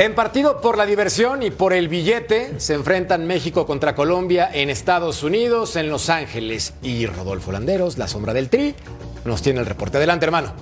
[0.00, 4.70] En partido por la diversión y por el billete se enfrentan México contra Colombia en
[4.70, 6.72] Estados Unidos, en Los Ángeles.
[6.82, 8.74] Y Rodolfo Landeros, la sombra del tri,
[9.26, 9.98] nos tiene el reporte.
[9.98, 10.54] Adelante, hermano.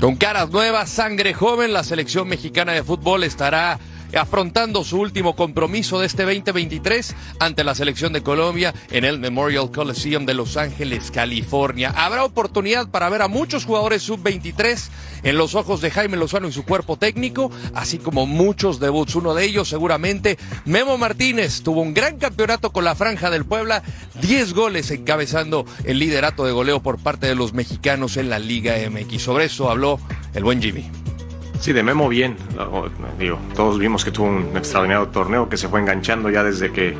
[0.00, 3.80] Con caras nuevas, sangre joven, la selección mexicana de fútbol estará
[4.16, 9.70] afrontando su último compromiso de este 2023 ante la selección de Colombia en el Memorial
[9.70, 11.92] Coliseum de Los Ángeles, California.
[11.96, 14.88] Habrá oportunidad para ver a muchos jugadores sub-23
[15.22, 19.14] en los ojos de Jaime Lozano y su cuerpo técnico, así como muchos debuts.
[19.14, 23.82] Uno de ellos seguramente Memo Martínez tuvo un gran campeonato con la Franja del Puebla,
[24.20, 28.74] 10 goles encabezando el liderato de goleo por parte de los mexicanos en la Liga
[28.90, 29.22] MX.
[29.22, 30.00] Sobre eso habló
[30.34, 30.90] el buen Jimmy.
[31.60, 32.36] Sí, de Memo bien.
[33.18, 36.96] Digo, todos vimos que tuvo un extraordinario torneo que se fue enganchando ya desde que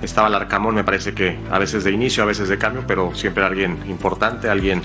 [0.00, 3.14] estaba el Arcamón, me parece que a veces de inicio, a veces de cambio, pero
[3.14, 4.80] siempre alguien importante, alguien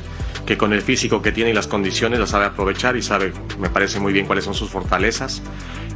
[0.46, 3.70] que con el físico que tiene y las condiciones la sabe aprovechar y sabe, me
[3.70, 5.42] parece muy bien cuáles son sus fortalezas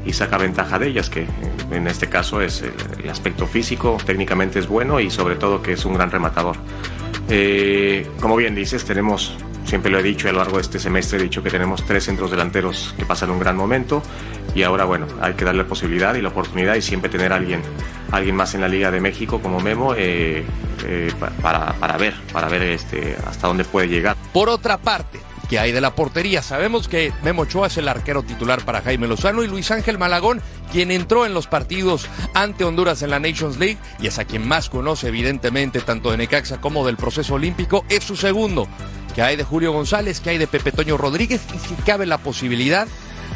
[0.05, 1.27] y saca ventaja de ellas, que
[1.71, 2.63] en este caso es
[3.03, 6.55] el aspecto físico, técnicamente es bueno y sobre todo que es un gran rematador.
[7.27, 11.19] Eh, como bien dices, tenemos, siempre lo he dicho a lo largo de este semestre,
[11.19, 14.01] he dicho que tenemos tres centros delanteros que pasan un gran momento
[14.55, 17.35] y ahora, bueno, hay que darle la posibilidad y la oportunidad y siempre tener a
[17.35, 17.61] alguien,
[18.11, 20.43] alguien más en la Liga de México como Memo eh,
[20.85, 24.15] eh, pa- para, para ver, para ver este, hasta dónde puede llegar.
[24.33, 25.19] Por otra parte,
[25.49, 26.41] ¿qué hay de la portería?
[26.41, 30.41] Sabemos que Memo Ochoa es el arquero titular para Jaime Lozano y Luis Ángel Malagón,
[30.71, 34.47] quien entró en los partidos ante Honduras en la Nations League y es a quien
[34.47, 38.67] más conoce evidentemente tanto de Necaxa como del proceso olímpico, es su segundo.
[39.15, 40.19] ¿Qué hay de Julio González?
[40.19, 41.41] ¿Qué hay de Pepe Toño Rodríguez?
[41.53, 42.87] Y si cabe la posibilidad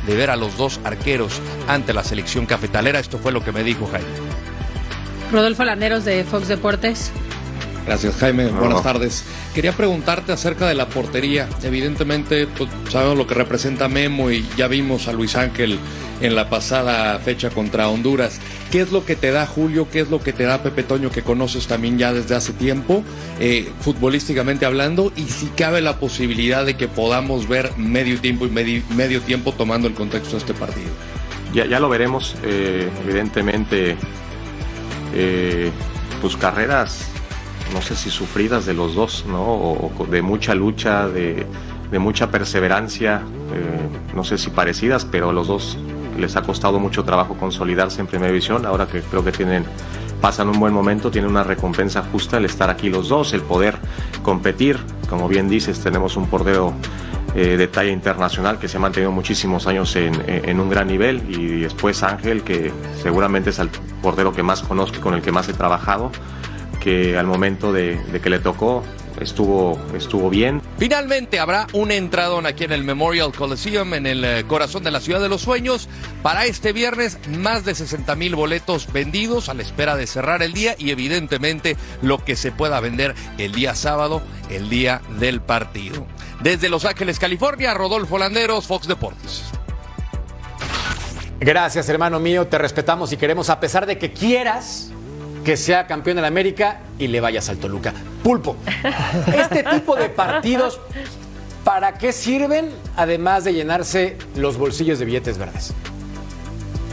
[0.08, 3.00] de ver a los dos arqueros ante la selección cafetalera.
[3.00, 4.08] Esto fue lo que me dijo Jaime.
[5.32, 7.12] Rodolfo Landeros de Fox Deportes.
[7.86, 9.26] Gracias Jaime, buenas tardes.
[9.54, 11.50] Quería preguntarte acerca de la portería.
[11.64, 15.78] Evidentemente pues, sabemos lo que representa Memo y ya vimos a Luis Ángel
[16.22, 18.40] en la pasada fecha contra Honduras.
[18.72, 19.88] ¿Qué es lo que te da Julio?
[19.92, 23.04] ¿Qué es lo que te da Pepe Toño que conoces también ya desde hace tiempo,
[23.40, 25.12] eh, futbolísticamente hablando?
[25.18, 29.52] Y si cabe la posibilidad de que podamos ver medio tiempo y medio, medio tiempo
[29.52, 30.90] tomando el contexto de este partido.
[31.54, 33.96] Ya, ya lo veremos, eh, evidentemente,
[35.14, 35.70] eh,
[36.22, 37.13] pues carreras,
[37.72, 39.44] no sé si sufridas de los dos, ¿no?
[39.44, 41.46] O de mucha lucha, de,
[42.00, 43.22] mucha perseverancia,
[43.54, 45.78] eh, no sé si parecidas, pero los dos
[46.18, 49.66] les ha costado mucho trabajo consolidarse en primera división, ahora que creo que tienen
[50.22, 53.76] pasan un buen momento, tienen una recompensa justa el estar aquí los dos, el poder
[54.22, 54.80] competir.
[55.10, 56.74] Como bien dices, tenemos un portero
[57.36, 61.24] eh, de talla internacional que se ha mantenido muchísimos años en, en, un gran nivel
[61.28, 63.70] y después Ángel, que seguramente es el
[64.02, 66.10] portero que más conozco y con el que más he trabajado,
[66.84, 68.84] que al momento de, de que le tocó
[69.20, 70.62] estuvo, estuvo bien.
[70.78, 75.00] Finalmente habrá un entradón aquí en el Memorial Coliseum, en el eh, corazón de la
[75.00, 75.90] ciudad de los sueños.
[76.22, 80.54] Para este viernes, más de 60 mil boletos vendidos a la espera de cerrar el
[80.54, 86.06] día y evidentemente lo que se pueda vender el día sábado, el día del partido.
[86.42, 89.44] Desde Los Ángeles, California, Rodolfo Landeros, Fox Deportes.
[91.40, 92.48] Gracias, hermano mío.
[92.48, 94.93] Te respetamos y queremos, a pesar de que quieras
[95.44, 97.94] que sea campeón de la América y le vayas al Toluca.
[98.24, 98.56] Pulpo,
[99.36, 100.80] este tipo de partidos,
[101.64, 105.74] ¿para qué sirven además de llenarse los bolsillos de billetes verdes?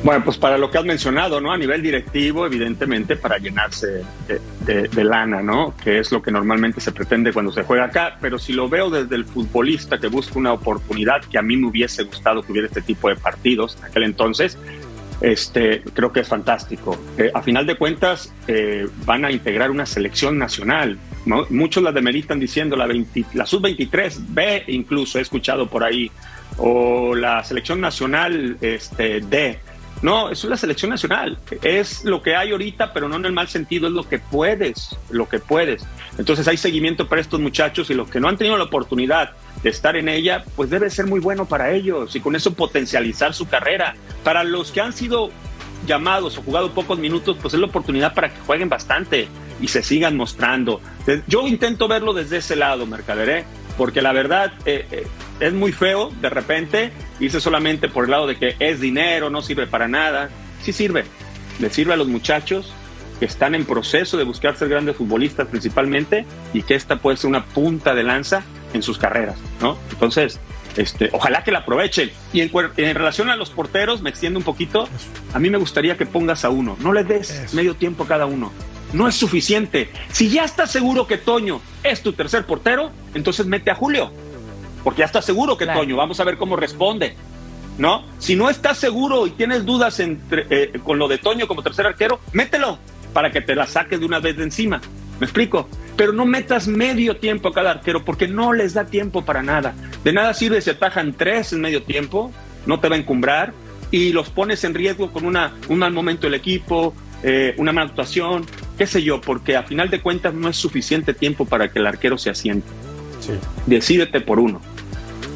[0.02, 1.52] Bueno, pues para lo que has mencionado, ¿no?
[1.52, 5.74] A nivel directivo, evidentemente, para llenarse de, de, de, lana, ¿no?
[5.76, 8.16] Que es lo que normalmente se pretende cuando se juega acá.
[8.18, 11.66] Pero si lo veo desde el futbolista que busca una oportunidad, que a mí me
[11.68, 14.56] hubiese gustado que hubiera este tipo de partidos en aquel entonces,
[15.20, 16.98] este, creo que es fantástico.
[17.18, 20.98] Eh, a final de cuentas, eh, van a integrar una selección nacional.
[21.26, 21.46] ¿no?
[21.50, 26.10] Muchos la demeritan diciendo la, 20, la sub-23B, incluso he escuchado por ahí,
[26.58, 29.58] o la selección nacional este, D.
[30.02, 31.38] No, es una selección nacional.
[31.62, 34.96] Es lo que hay ahorita, pero no en el mal sentido, es lo que puedes,
[35.10, 35.86] lo que puedes.
[36.16, 39.32] Entonces hay seguimiento para estos muchachos y los que no han tenido la oportunidad
[39.62, 43.34] de estar en ella, pues debe ser muy bueno para ellos y con eso potencializar
[43.34, 43.94] su carrera.
[44.24, 45.30] Para los que han sido
[45.86, 49.28] llamados o jugado pocos minutos, pues es la oportunidad para que jueguen bastante
[49.60, 50.80] y se sigan mostrando.
[51.26, 53.44] Yo intento verlo desde ese lado, Mercaderé,
[53.76, 55.06] porque la verdad eh, eh,
[55.40, 59.42] es muy feo de repente irse solamente por el lado de que es dinero, no
[59.42, 60.30] sirve para nada.
[60.62, 61.04] Sí sirve,
[61.58, 62.72] le sirve a los muchachos
[63.18, 66.24] que están en proceso de buscar ser grandes futbolistas principalmente
[66.54, 69.76] y que esta puede ser una punta de lanza en sus carreras, ¿no?
[69.90, 70.40] Entonces,
[70.76, 72.10] este, ojalá que la aprovechen.
[72.32, 74.88] Y en, en, relación a los porteros, me extiendo un poquito,
[75.34, 77.56] a mí me gustaría que pongas a uno, no le des Eso.
[77.56, 78.52] medio tiempo a cada uno.
[78.92, 79.90] No es suficiente.
[80.10, 84.10] Si ya estás seguro que Toño es tu tercer portero, entonces mete a Julio.
[84.84, 85.80] Porque ya estás seguro que claro.
[85.80, 87.14] Toño, vamos a ver cómo responde.
[87.78, 88.04] ¿No?
[88.18, 91.86] Si no estás seguro y tienes dudas entre, eh, con lo de Toño como tercer
[91.86, 92.78] arquero, mételo
[93.12, 94.80] para que te la saques de una vez de encima.
[95.18, 95.68] ¿Me explico?
[95.96, 99.74] Pero no metas medio tiempo a cada arquero porque no les da tiempo para nada.
[100.04, 102.32] De nada sirve si atajan tres en medio tiempo,
[102.66, 103.52] no te va a encumbrar
[103.90, 107.88] y los pones en riesgo con una, un mal momento del equipo, eh, una mala
[107.88, 108.46] actuación,
[108.78, 111.86] qué sé yo, porque a final de cuentas no es suficiente tiempo para que el
[111.86, 112.68] arquero se asiente.
[113.20, 113.32] Sí.
[113.66, 114.60] Decídete por uno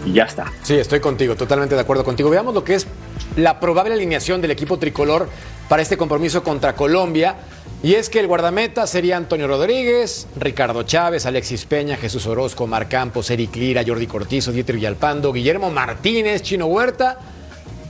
[0.04, 0.52] y ya está.
[0.62, 2.30] Sí, estoy contigo, totalmente de acuerdo contigo.
[2.30, 2.86] Veamos lo que es
[3.36, 5.28] la probable alineación del equipo tricolor
[5.68, 7.36] para este compromiso contra Colombia.
[7.82, 12.88] Y es que el guardameta sería Antonio Rodríguez, Ricardo Chávez, Alexis Peña, Jesús Orozco, Mar
[12.88, 17.18] Campos, Eric Lira, Jordi Cortizo, Dieter Villalpando, Guillermo Martínez, Chino Huerta,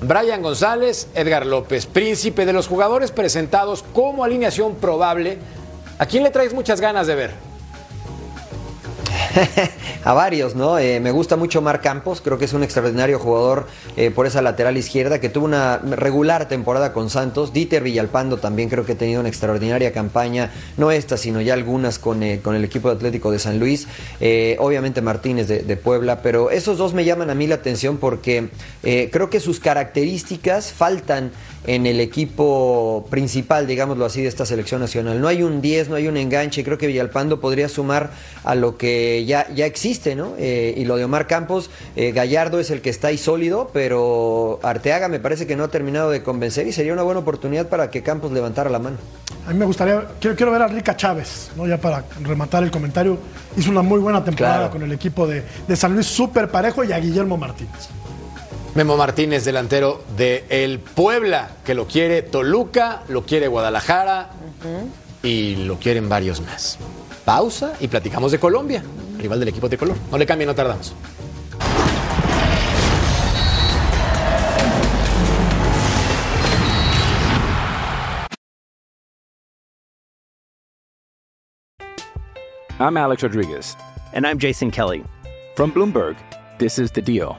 [0.00, 5.38] Brian González, Edgar López, príncipe de los jugadores presentados como alineación probable.
[5.98, 7.53] ¿A quién le traes muchas ganas de ver?
[10.04, 10.78] a varios, ¿no?
[10.78, 14.42] Eh, me gusta mucho Mar Campos, creo que es un extraordinario jugador eh, por esa
[14.42, 17.52] lateral izquierda que tuvo una regular temporada con Santos.
[17.52, 21.98] Dieter Villalpando también creo que ha tenido una extraordinaria campaña, no esta, sino ya algunas
[21.98, 23.86] con, eh, con el equipo de Atlético de San Luis.
[24.58, 28.48] Obviamente Martínez de, Puebla, pero esos dos me llaman a mí la atención porque
[28.82, 31.32] creo que sus características faltan
[31.66, 35.20] en el equipo principal, digámoslo así, de esta selección nacional.
[35.20, 36.62] No hay un 10, no hay un enganche.
[36.62, 38.10] Creo que Villalpando podría sumar
[38.44, 40.34] a lo que ya, ya existe, ¿no?
[40.38, 44.60] Eh, y lo de Omar Campos, eh, Gallardo es el que está ahí sólido, pero
[44.62, 47.90] Arteaga me parece que no ha terminado de convencer y sería una buena oportunidad para
[47.90, 48.98] que Campos levantara la mano.
[49.46, 51.66] A mí me gustaría, quiero, quiero ver a Rica Chávez, ¿no?
[51.66, 53.18] ya para rematar el comentario.
[53.56, 54.72] Hizo una muy buena temporada claro.
[54.72, 57.88] con el equipo de, de San Luis, súper parejo, y a Guillermo Martínez.
[58.74, 65.28] Memo Martínez, delantero de el Puebla, que lo quiere Toluca, lo quiere Guadalajara uh -huh.
[65.28, 66.78] y lo quieren varios más.
[67.24, 68.82] Pausa y platicamos de Colombia,
[69.16, 69.96] rival del equipo tricolor.
[70.10, 70.92] No le cambien, no tardamos.
[82.80, 83.76] I'm Alex Rodriguez.
[84.14, 85.04] And I'm Jason Kelly.
[85.54, 86.16] From Bloomberg,
[86.58, 87.38] this is The Deal.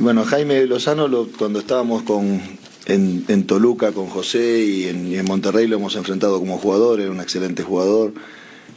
[0.00, 2.40] Bueno, Jaime Lozano, lo- cuando estábamos con,
[2.86, 7.20] en, en Toluca con José y en, Monterrey lo hemos enfrentado como jugador, era un
[7.20, 8.12] excelente jugador.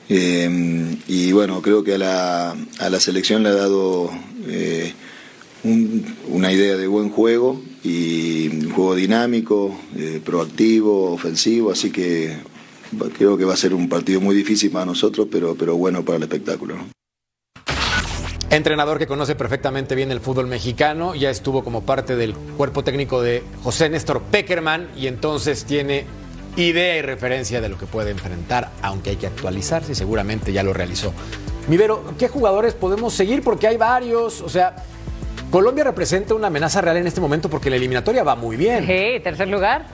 [0.10, 4.10] Eh, y bueno, creo que a la, a la selección le ha dado
[4.48, 4.94] eh,
[5.64, 12.38] un- una idea de buen juego y un juego dinámico, eh, proactivo, ofensivo, así que
[13.18, 16.18] creo que va a ser un partido muy difícil para nosotros, pero, pero bueno para
[16.18, 16.76] el espectáculo.
[18.52, 23.22] Entrenador que conoce perfectamente bien el fútbol mexicano, ya estuvo como parte del cuerpo técnico
[23.22, 26.06] de José Néstor Peckerman y entonces tiene
[26.56, 30.64] idea y referencia de lo que puede enfrentar, aunque hay que actualizarse y seguramente ya
[30.64, 31.14] lo realizó.
[31.68, 33.44] Mivero, ¿qué jugadores podemos seguir?
[33.44, 34.78] Porque hay varios, o sea,
[35.52, 38.88] Colombia representa una amenaza real en este momento porque la eliminatoria va muy bien.
[38.88, 39.86] Sí, tercer lugar.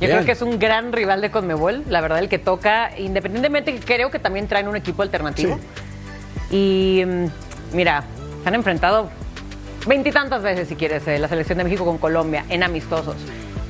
[0.00, 0.12] Yo Bien.
[0.12, 4.10] creo que es un gran rival de Conmebol, la verdad, el que toca, independientemente creo
[4.10, 5.58] que también traen un equipo alternativo.
[6.50, 7.26] Y mm,
[7.72, 8.04] mira,
[8.42, 9.10] se han enfrentado
[9.86, 13.16] veintitantas veces, si quieres, eh, la selección de México con Colombia en amistosos.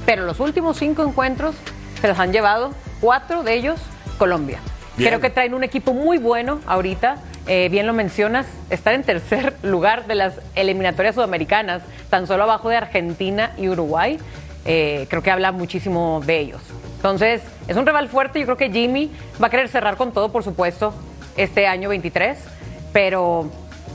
[0.06, 1.54] Pero los últimos cinco encuentros
[2.00, 3.80] se los han llevado, cuatro de ellos,
[4.18, 4.58] Colombia.
[4.96, 5.10] Bien.
[5.10, 7.16] Creo que traen un equipo muy bueno ahorita.
[7.46, 12.68] Eh, bien lo mencionas, estar en tercer lugar de las eliminatorias sudamericanas, tan solo abajo
[12.68, 14.18] de Argentina y Uruguay,
[14.64, 16.60] eh, creo que habla muchísimo de ellos.
[16.96, 18.40] Entonces, es un rival fuerte.
[18.40, 19.10] Yo creo que Jimmy
[19.42, 20.92] va a querer cerrar con todo, por supuesto,
[21.36, 22.36] este año 23,
[22.92, 23.50] pero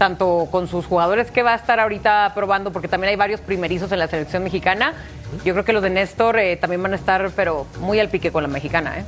[0.07, 3.89] tanto con sus jugadores que va a estar ahorita probando, porque también hay varios primerizos
[3.93, 4.91] en la selección mexicana,
[5.45, 8.29] yo creo que los de Néstor eh, también van a estar, pero muy al pique
[8.29, 8.99] con la mexicana.
[8.99, 9.05] ¿eh?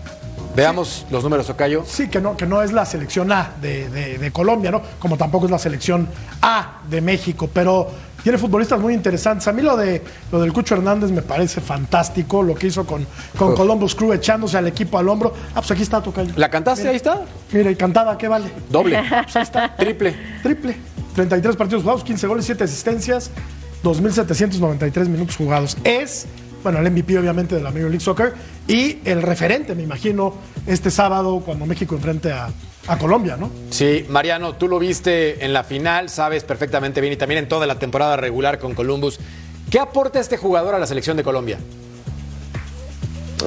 [0.56, 1.84] Veamos los números, Ocayo.
[1.86, 4.82] Sí, que no, que no es la selección A de, de- de Colombia, ¿no?
[5.00, 6.08] Como tampoco es la selección
[6.42, 7.92] A de México, pero
[8.26, 9.48] tiene futbolistas muy interesantes.
[9.48, 10.02] A mí lo de
[10.32, 13.06] lo del Cucho Hernández me parece fantástico, lo que hizo con,
[13.38, 13.54] con.
[13.54, 15.32] Columbus Crew echándose al equipo al hombro.
[15.52, 16.34] Ah, pues aquí está Tocayo.
[16.36, 16.90] ¿La cantaste?
[16.90, 17.22] Ahí está.
[17.52, 18.52] Mira, y cantada, ¿qué vale?
[18.68, 19.00] Doble.
[19.26, 19.76] Pues ahí está.
[19.76, 20.16] Triple.
[20.42, 20.76] Triple.
[21.14, 23.30] 33 partidos jugados, 15 goles, 7 asistencias,
[23.84, 25.78] 2.793 minutos jugados.
[25.84, 26.26] Es,
[26.64, 28.34] bueno, el MVP obviamente de la Major League Soccer
[28.68, 30.34] y el referente, me imagino,
[30.66, 32.50] este sábado cuando México enfrente a,
[32.88, 33.50] a Colombia, ¿no?
[33.72, 37.66] Sí, Mariano, tú lo viste en la final, sabes perfectamente bien y también en toda
[37.68, 39.20] la temporada regular con Columbus.
[39.70, 41.58] ¿Qué aporta este jugador a la selección de Colombia?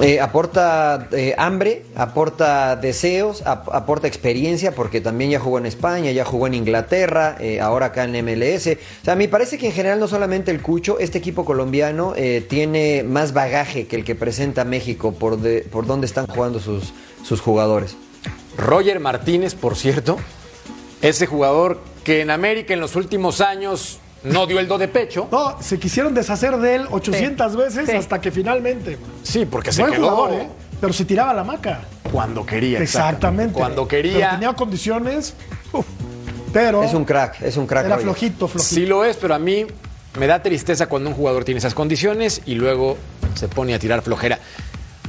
[0.01, 6.11] Eh, aporta eh, hambre, aporta deseos, ap- aporta experiencia, porque también ya jugó en España,
[6.11, 8.67] ya jugó en Inglaterra, eh, ahora acá en MLS.
[9.01, 12.45] O sea, me parece que en general no solamente el Cucho, este equipo colombiano eh,
[12.47, 16.93] tiene más bagaje que el que presenta México por, de- por donde están jugando sus,
[17.23, 17.97] sus jugadores.
[18.59, 20.17] Roger Martínez, por cierto,
[21.01, 25.27] ese jugador que en América en los últimos años no dio el do de pecho.
[25.31, 28.97] No, se quisieron deshacer de él 800 veces hasta que finalmente.
[29.23, 30.47] Sí, porque se Buen quedó jugador, ¿eh?
[30.81, 31.81] Pero se tiraba la maca.
[32.11, 32.79] cuando quería.
[32.81, 33.53] Exactamente.
[33.53, 34.31] Cuando Pero quería.
[34.31, 35.33] tenía condiciones.
[35.71, 35.85] uf,
[36.51, 36.83] pero.
[36.83, 37.85] Es un crack, es un crack.
[37.85, 38.03] Era Roger.
[38.05, 38.75] flojito, flojito.
[38.75, 39.65] Sí lo es, pero a mí
[40.17, 42.97] me da tristeza cuando un jugador tiene esas condiciones y luego
[43.35, 44.39] se pone a tirar flojera.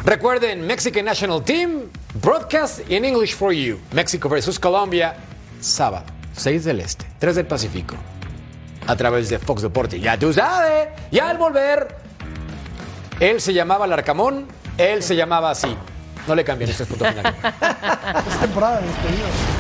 [0.04, 1.82] Recuerden, Mexican National Team,
[2.14, 3.78] broadcast in English for you.
[3.92, 5.14] México versus Colombia,
[5.60, 6.04] sábado,
[6.36, 7.96] 6 del Este, 3 del Pacífico.
[8.86, 10.00] A través de Fox Deporte.
[10.00, 10.88] Ya tú sabes.
[11.10, 11.94] Y al volver,
[13.20, 14.46] él se llamaba Larcamón,
[14.78, 15.76] él se llamaba así.
[16.26, 17.04] No le cambien, este es punto.
[18.28, 19.59] Es temporada de despedidos.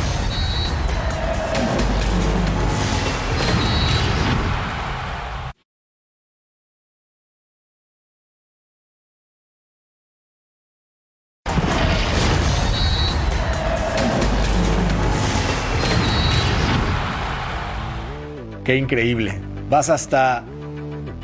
[18.70, 19.34] Qué increíble.
[19.68, 20.44] Vas hasta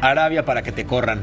[0.00, 1.22] Arabia para que te corran.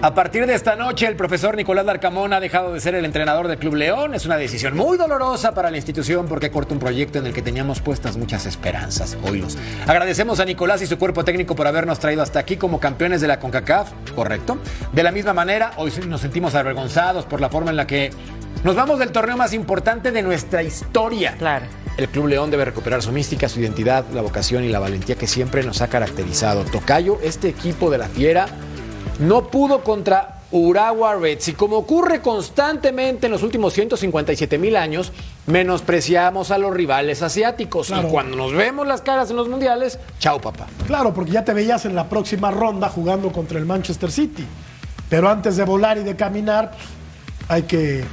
[0.00, 3.48] A partir de esta noche, el profesor Nicolás Larcamón ha dejado de ser el entrenador
[3.48, 4.14] del Club León.
[4.14, 7.42] Es una decisión muy dolorosa para la institución porque corta un proyecto en el que
[7.42, 9.18] teníamos puestas muchas esperanzas.
[9.24, 9.58] Oílos.
[9.88, 13.26] Agradecemos a Nicolás y su cuerpo técnico por habernos traído hasta aquí como campeones de
[13.26, 14.56] la CONCACAF, correcto.
[14.92, 18.10] De la misma manera, hoy nos sentimos avergonzados por la forma en la que
[18.62, 21.34] nos vamos del torneo más importante de nuestra historia.
[21.38, 21.66] Claro.
[22.00, 25.26] El Club León debe recuperar su mística, su identidad, la vocación y la valentía que
[25.26, 26.64] siempre nos ha caracterizado.
[26.64, 28.46] Tocayo, este equipo de la Fiera
[29.18, 35.12] no pudo contra Urawa Reds y como ocurre constantemente en los últimos 157 mil años,
[35.46, 37.88] menospreciamos a los rivales asiáticos.
[37.88, 38.08] Claro.
[38.08, 40.68] Y cuando nos vemos las caras en los mundiales, chao papá.
[40.86, 44.46] Claro, porque ya te veías en la próxima ronda jugando contra el Manchester City.
[45.10, 46.82] Pero antes de volar y de caminar, pues,
[47.46, 48.04] hay que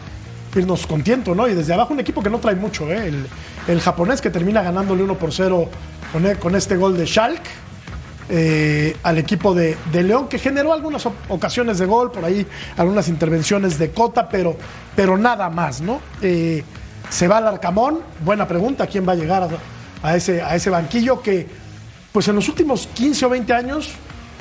[0.57, 1.47] irnos con tiento, ¿no?
[1.47, 3.07] Y desde abajo un equipo que no trae mucho, ¿eh?
[3.07, 3.27] El,
[3.67, 5.69] el japonés que termina ganándole 1 por 0
[6.11, 7.49] con, e- con este gol de Schalke
[8.29, 12.45] eh, al equipo de, de León, que generó algunas ocasiones de gol, por ahí
[12.75, 14.57] algunas intervenciones de Cota, pero,
[14.95, 16.01] pero nada más, ¿no?
[16.21, 16.63] Eh,
[17.09, 20.69] se va al Arcamón, buena pregunta, ¿quién va a llegar a, a ese, a ese
[20.69, 21.47] banquillo que,
[22.11, 23.91] pues en los últimos 15 o 20 años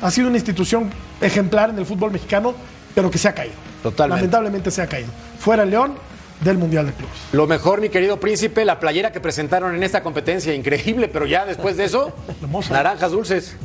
[0.02, 2.54] ha sido una institución ejemplar en el fútbol mexicano,
[2.92, 3.54] pero que se ha caído.
[3.84, 4.16] Totalmente.
[4.22, 5.10] Lamentablemente se ha caído.
[5.38, 5.94] Fuera el León
[6.40, 7.14] del Mundial de Clubes.
[7.32, 11.44] Lo mejor, mi querido príncipe, la playera que presentaron en esta competencia, increíble, pero ya
[11.46, 12.12] después de eso,
[12.70, 13.56] naranjas dulces.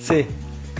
[0.00, 0.26] Sí.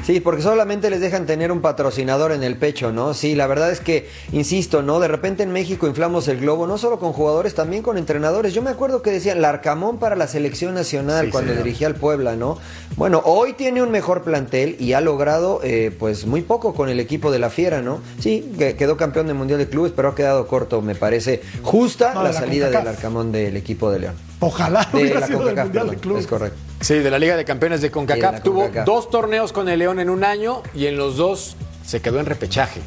[0.08, 3.12] Sí, porque solamente les dejan tener un patrocinador en el pecho, ¿no?
[3.12, 5.00] Sí, la verdad es que, insisto, ¿no?
[5.00, 8.54] De repente en México inflamos el globo, no solo con jugadores, también con entrenadores.
[8.54, 12.36] Yo me acuerdo que decían Larcamón para la selección nacional Sí, cuando dirigía al Puebla,
[12.36, 12.56] ¿no?
[12.96, 17.00] Bueno, hoy tiene un mejor plantel y ha logrado, eh, pues, muy poco con el
[17.00, 18.00] equipo de la Fiera, ¿no?
[18.18, 22.14] Sí, que- quedó campeón del Mundial de Clubes, pero ha quedado corto, me parece justa
[22.14, 24.14] No, de la la salida del Arcamón del equipo de León.
[24.40, 26.22] Ojalá De la CONCACAF, de perdón, Clubes.
[26.22, 26.58] es correcto.
[26.80, 28.34] Sí, de la Liga de Campeones de CONCACAF.
[28.36, 28.86] de Tuvo CONCACAF.
[28.86, 32.26] dos torneos con el León en un año y en los dos se quedó en
[32.26, 32.80] repechaje.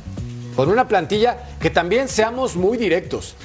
[0.56, 3.36] Con una plantilla que también seamos muy directos.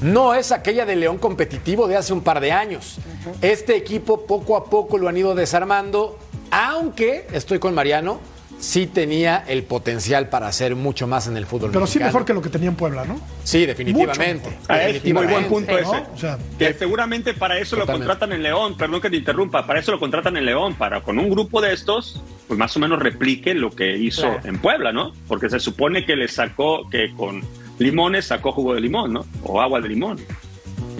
[0.00, 2.96] No es aquella de León competitivo de hace un par de años.
[3.42, 6.18] Este equipo poco a poco lo han ido desarmando,
[6.50, 8.20] aunque estoy con Mariano,
[8.60, 12.34] sí tenía el potencial para hacer mucho más en el fútbol Pero sí mejor que
[12.34, 13.20] lo que tenía en Puebla, ¿no?
[13.42, 14.50] Sí, definitivamente.
[14.50, 15.78] Mucho es muy buen punto ¿no?
[15.78, 16.04] ese.
[16.14, 19.80] O sea, Que seguramente para eso lo contratan en León, perdón que te interrumpa, para
[19.80, 23.00] eso lo contratan en León, para con un grupo de estos, pues más o menos
[23.00, 24.40] replique lo que hizo Claro.
[24.44, 25.12] en Puebla, ¿no?
[25.26, 27.42] Porque se supone que le sacó, que con
[27.78, 29.26] limones sacó jugo de limón, ¿no?
[29.42, 30.18] O agua de limón.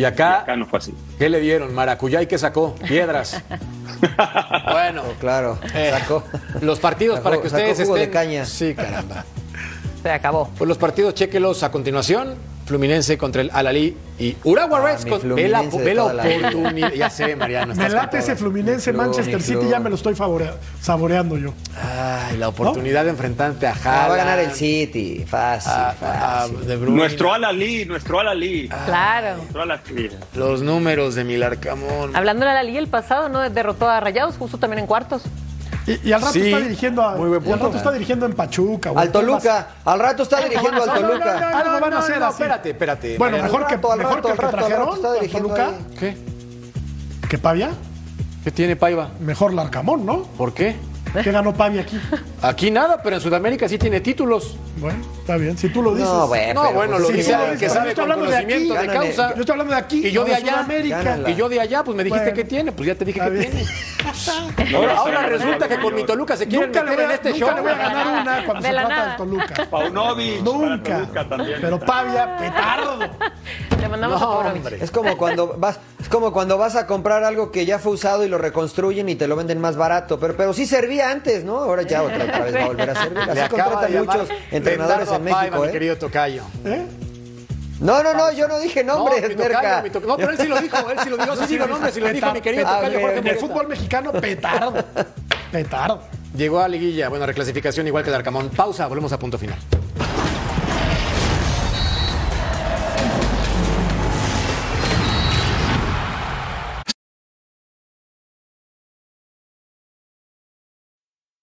[0.00, 0.94] Y acá, Acá no fue así.
[1.18, 1.74] ¿qué le dieron?
[1.74, 2.74] Maracuyá y qué sacó?
[2.88, 3.42] Piedras.
[4.72, 6.24] bueno, Claro, Eh, sacó.
[6.62, 8.44] los partidos Sacó- para que sacó ustedes jugo de caña.
[8.46, 9.26] Sí, caramba.
[10.02, 10.48] Se acabó.
[10.56, 12.36] Pues los partidos, chéquelos a continuación.
[12.70, 16.92] Fluminense contra el Alalí y Urawa Ah, Reds con ve la, ve oportunidad.
[16.92, 17.74] Ya sé, Mariano.
[17.74, 18.36] me late ese.
[18.36, 20.14] Fluminense club, Manchester City, ya me lo estoy
[20.80, 21.52] saboreando yo.
[21.76, 24.08] Ay, la oportunidad de enfrentarte a Ah, Haaland.
[24.10, 26.64] va a ganar el City, fácil, a- a fácil.
[26.64, 26.76] De.
[26.76, 28.68] Nuestro Alalí, nuestro Alalí.
[28.86, 29.36] Claro.
[29.38, 30.10] Nuestro Alalí.
[30.36, 32.14] Los números de Milarcamón.
[32.14, 33.50] Hablando de la liga el pasado, ¿no?
[33.50, 35.22] Derrotó a Rayados justo también en cuartos.
[36.02, 37.66] Y, y al rato Sí, está dirigiendo a, muy buen y al punto.
[37.66, 38.90] rato está dirigiendo en Pachuca.
[38.90, 39.02] güey.
[39.06, 41.40] Al Toluca, al rato está dirigiendo al No, no, no, Toluca.
[41.50, 42.32] no, Algo van a hacer así.
[42.42, 43.18] espérate, espérate.
[43.18, 43.52] Bueno, Mariano.
[43.58, 45.66] mejor que, al mejor rato, que el que al rato trajeron está Toluca.
[45.68, 45.96] ahí.
[45.98, 46.16] ¿Qué?
[47.28, 47.70] ¿Que Pavia?
[48.44, 49.08] ¿Qué tiene Paiva?
[49.20, 50.22] Mejor Larcamón, ¿no?
[50.22, 50.76] ¿Por qué?
[51.22, 51.98] ¿Qué ganó Pavia aquí?
[52.42, 54.56] Aquí nada, pero en Sudamérica sí tiene títulos.
[54.76, 55.58] Bueno, está bien.
[55.58, 56.08] Si tú lo dices.
[56.08, 58.30] No, bueno, No, bueno, pues lo sí, dice alguien que sabe Yo estoy con hablando
[58.30, 58.44] de aquí.
[58.46, 59.06] conocimiento de Gánale.
[59.14, 59.34] causa.
[59.34, 60.06] Yo estoy hablando de aquí.
[60.06, 60.66] Y yo no de allá.
[60.68, 61.30] Gánala.
[61.30, 62.36] Y yo de allá, pues me dijiste Bueno.
[62.36, 63.50] que tiene, pues ya te dije Está que bien.
[63.50, 63.66] tiene.
[64.76, 67.30] Ahora, ahora resulta que con mi Toluca se Nunca le meter voy en a, este
[67.30, 67.54] nunca show.
[67.54, 69.66] le voy a ganar una cuando De se trata del Toluca.
[69.70, 70.42] Paunovic.
[70.42, 70.82] Nunca.
[70.82, 71.58] para Toluca también.
[71.60, 72.98] Pero Pavia, petardo.
[73.80, 74.78] Le mandamos No, a hombre.
[74.80, 78.24] Es como cuando vas, es como cuando vas a comprar algo que ya fue usado
[78.24, 80.18] y lo reconstruyen y te lo venden más barato.
[80.18, 81.56] Pero, pero sí servía antes, ¿no?
[81.58, 83.18] Ahora ya otra, otra vez va a volver a servir.
[83.18, 85.70] Así acaba de contratan muchos entrenadores en México, mi ¿eh?
[85.72, 86.42] querido Tocayo.
[86.64, 86.86] ¿Eh?
[87.80, 89.82] No, no, no, yo no dije nombres, no, mi tocayo, Merca.
[89.82, 90.08] mi tocayo.
[90.08, 91.36] No, pero él sí lo dijo, él sí lo dijo.
[91.36, 93.00] Sí, digo nombres, sí lo dijo mi querido Ah, Tocayo.
[93.00, 94.74] Jorge En el fútbol mexicano, petardo.
[95.50, 96.02] Petardo.
[96.36, 98.50] Llegó a liguilla, bueno, reclasificación igual que el Arcamón.
[98.50, 99.58] Pausa, volvemos a punto final.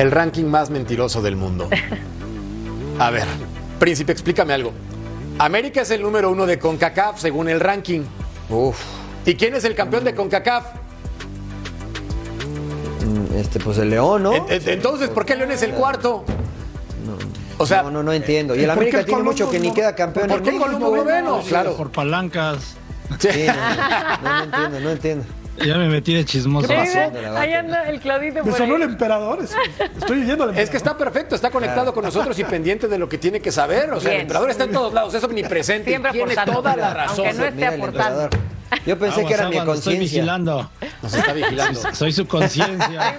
[0.00, 1.68] El ranking más mentiroso del mundo.
[2.98, 3.24] A ver,
[3.78, 4.72] Príncipe, explícame algo.
[5.38, 8.00] América es el número uno de CONCACAF según el ranking.
[8.48, 8.78] Uf,
[9.26, 10.64] ¿Y quién es el campeón de CONCACAF?
[13.06, 14.32] mm, este, pues el León, ¿no?
[14.34, 16.24] En- en- Entonces, ¿por qué León es el cuarto?
[17.58, 18.56] O sea, no, no, no entiendo.
[18.56, 20.56] Y ¿Y el América el tiene mucho que ni no- queda campeón ¿por qué.
[20.56, 21.42] Colombo noveno?
[21.46, 21.76] Claro.
[21.76, 22.74] Por palancas.
[23.18, 23.52] Sí, no,
[24.22, 25.24] no, no entiendo, no entiendo.
[25.64, 26.68] Ya me metí de chismoso.
[26.68, 27.38] ¿Qué pasó?
[27.38, 29.40] Ahí anda el Claudito Me sonó el emperador.
[29.42, 29.54] es-
[29.98, 30.58] Estoy oyendo al emperador.
[30.58, 33.52] Es que está perfecto, está conectado con nosotros y pendiente de lo que tiene que
[33.52, 33.92] saber.
[33.92, 35.90] O sea, el emperador está en todos lados, es omnipresente.
[35.90, 37.26] y Siempre tiene toda la razón.
[37.26, 38.28] aunque no esté aportando.
[38.86, 40.00] Yo pensé que era mi lo Estoy conciencia.
[40.00, 40.70] vigilando.
[41.02, 41.80] Nos está vigilando.
[41.92, 43.16] Soy, su conciencia.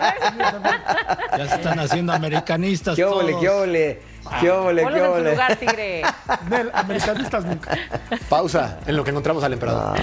[1.37, 3.25] ya se están haciendo americanistas ¿Qué todos.
[3.39, 4.01] qué óvole?
[4.39, 5.31] ¿Qué Ponlos qué óvole?
[5.31, 6.03] lugar, tigre.
[6.49, 7.77] Nel, americanistas nunca.
[8.29, 9.97] Pausa en lo que encontramos al emperador.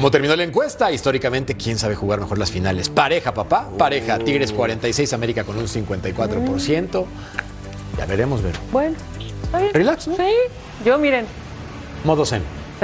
[0.00, 2.88] Como terminó la encuesta, históricamente, ¿quién sabe jugar mejor las finales?
[2.88, 3.68] Pareja, papá.
[3.76, 4.18] Pareja.
[4.18, 7.04] Tigres 46, América con un 54%.
[7.98, 8.54] Ya veremos, ver.
[8.72, 9.74] Bueno, bien.
[9.74, 10.16] Relax, ¿no?
[10.16, 10.22] Sí.
[10.86, 11.26] Yo, miren,
[12.04, 12.40] Modo zen.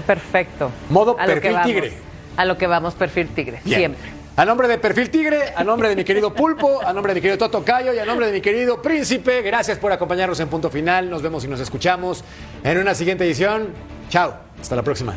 [0.06, 0.70] perfecto.
[0.90, 1.94] Modo A perfil tigre.
[2.36, 3.62] A lo que vamos, perfil tigre.
[3.64, 3.78] Bien.
[3.78, 4.10] Siempre.
[4.36, 7.22] A nombre de Perfil Tigre, a nombre de mi querido Pulpo, a nombre de mi
[7.22, 10.68] querido Toto Cayo y a nombre de mi querido Príncipe, gracias por acompañarnos en Punto
[10.68, 11.08] Final.
[11.08, 12.22] Nos vemos y nos escuchamos
[12.62, 13.68] en una siguiente edición.
[14.10, 14.34] Chao.
[14.60, 15.16] Hasta la próxima.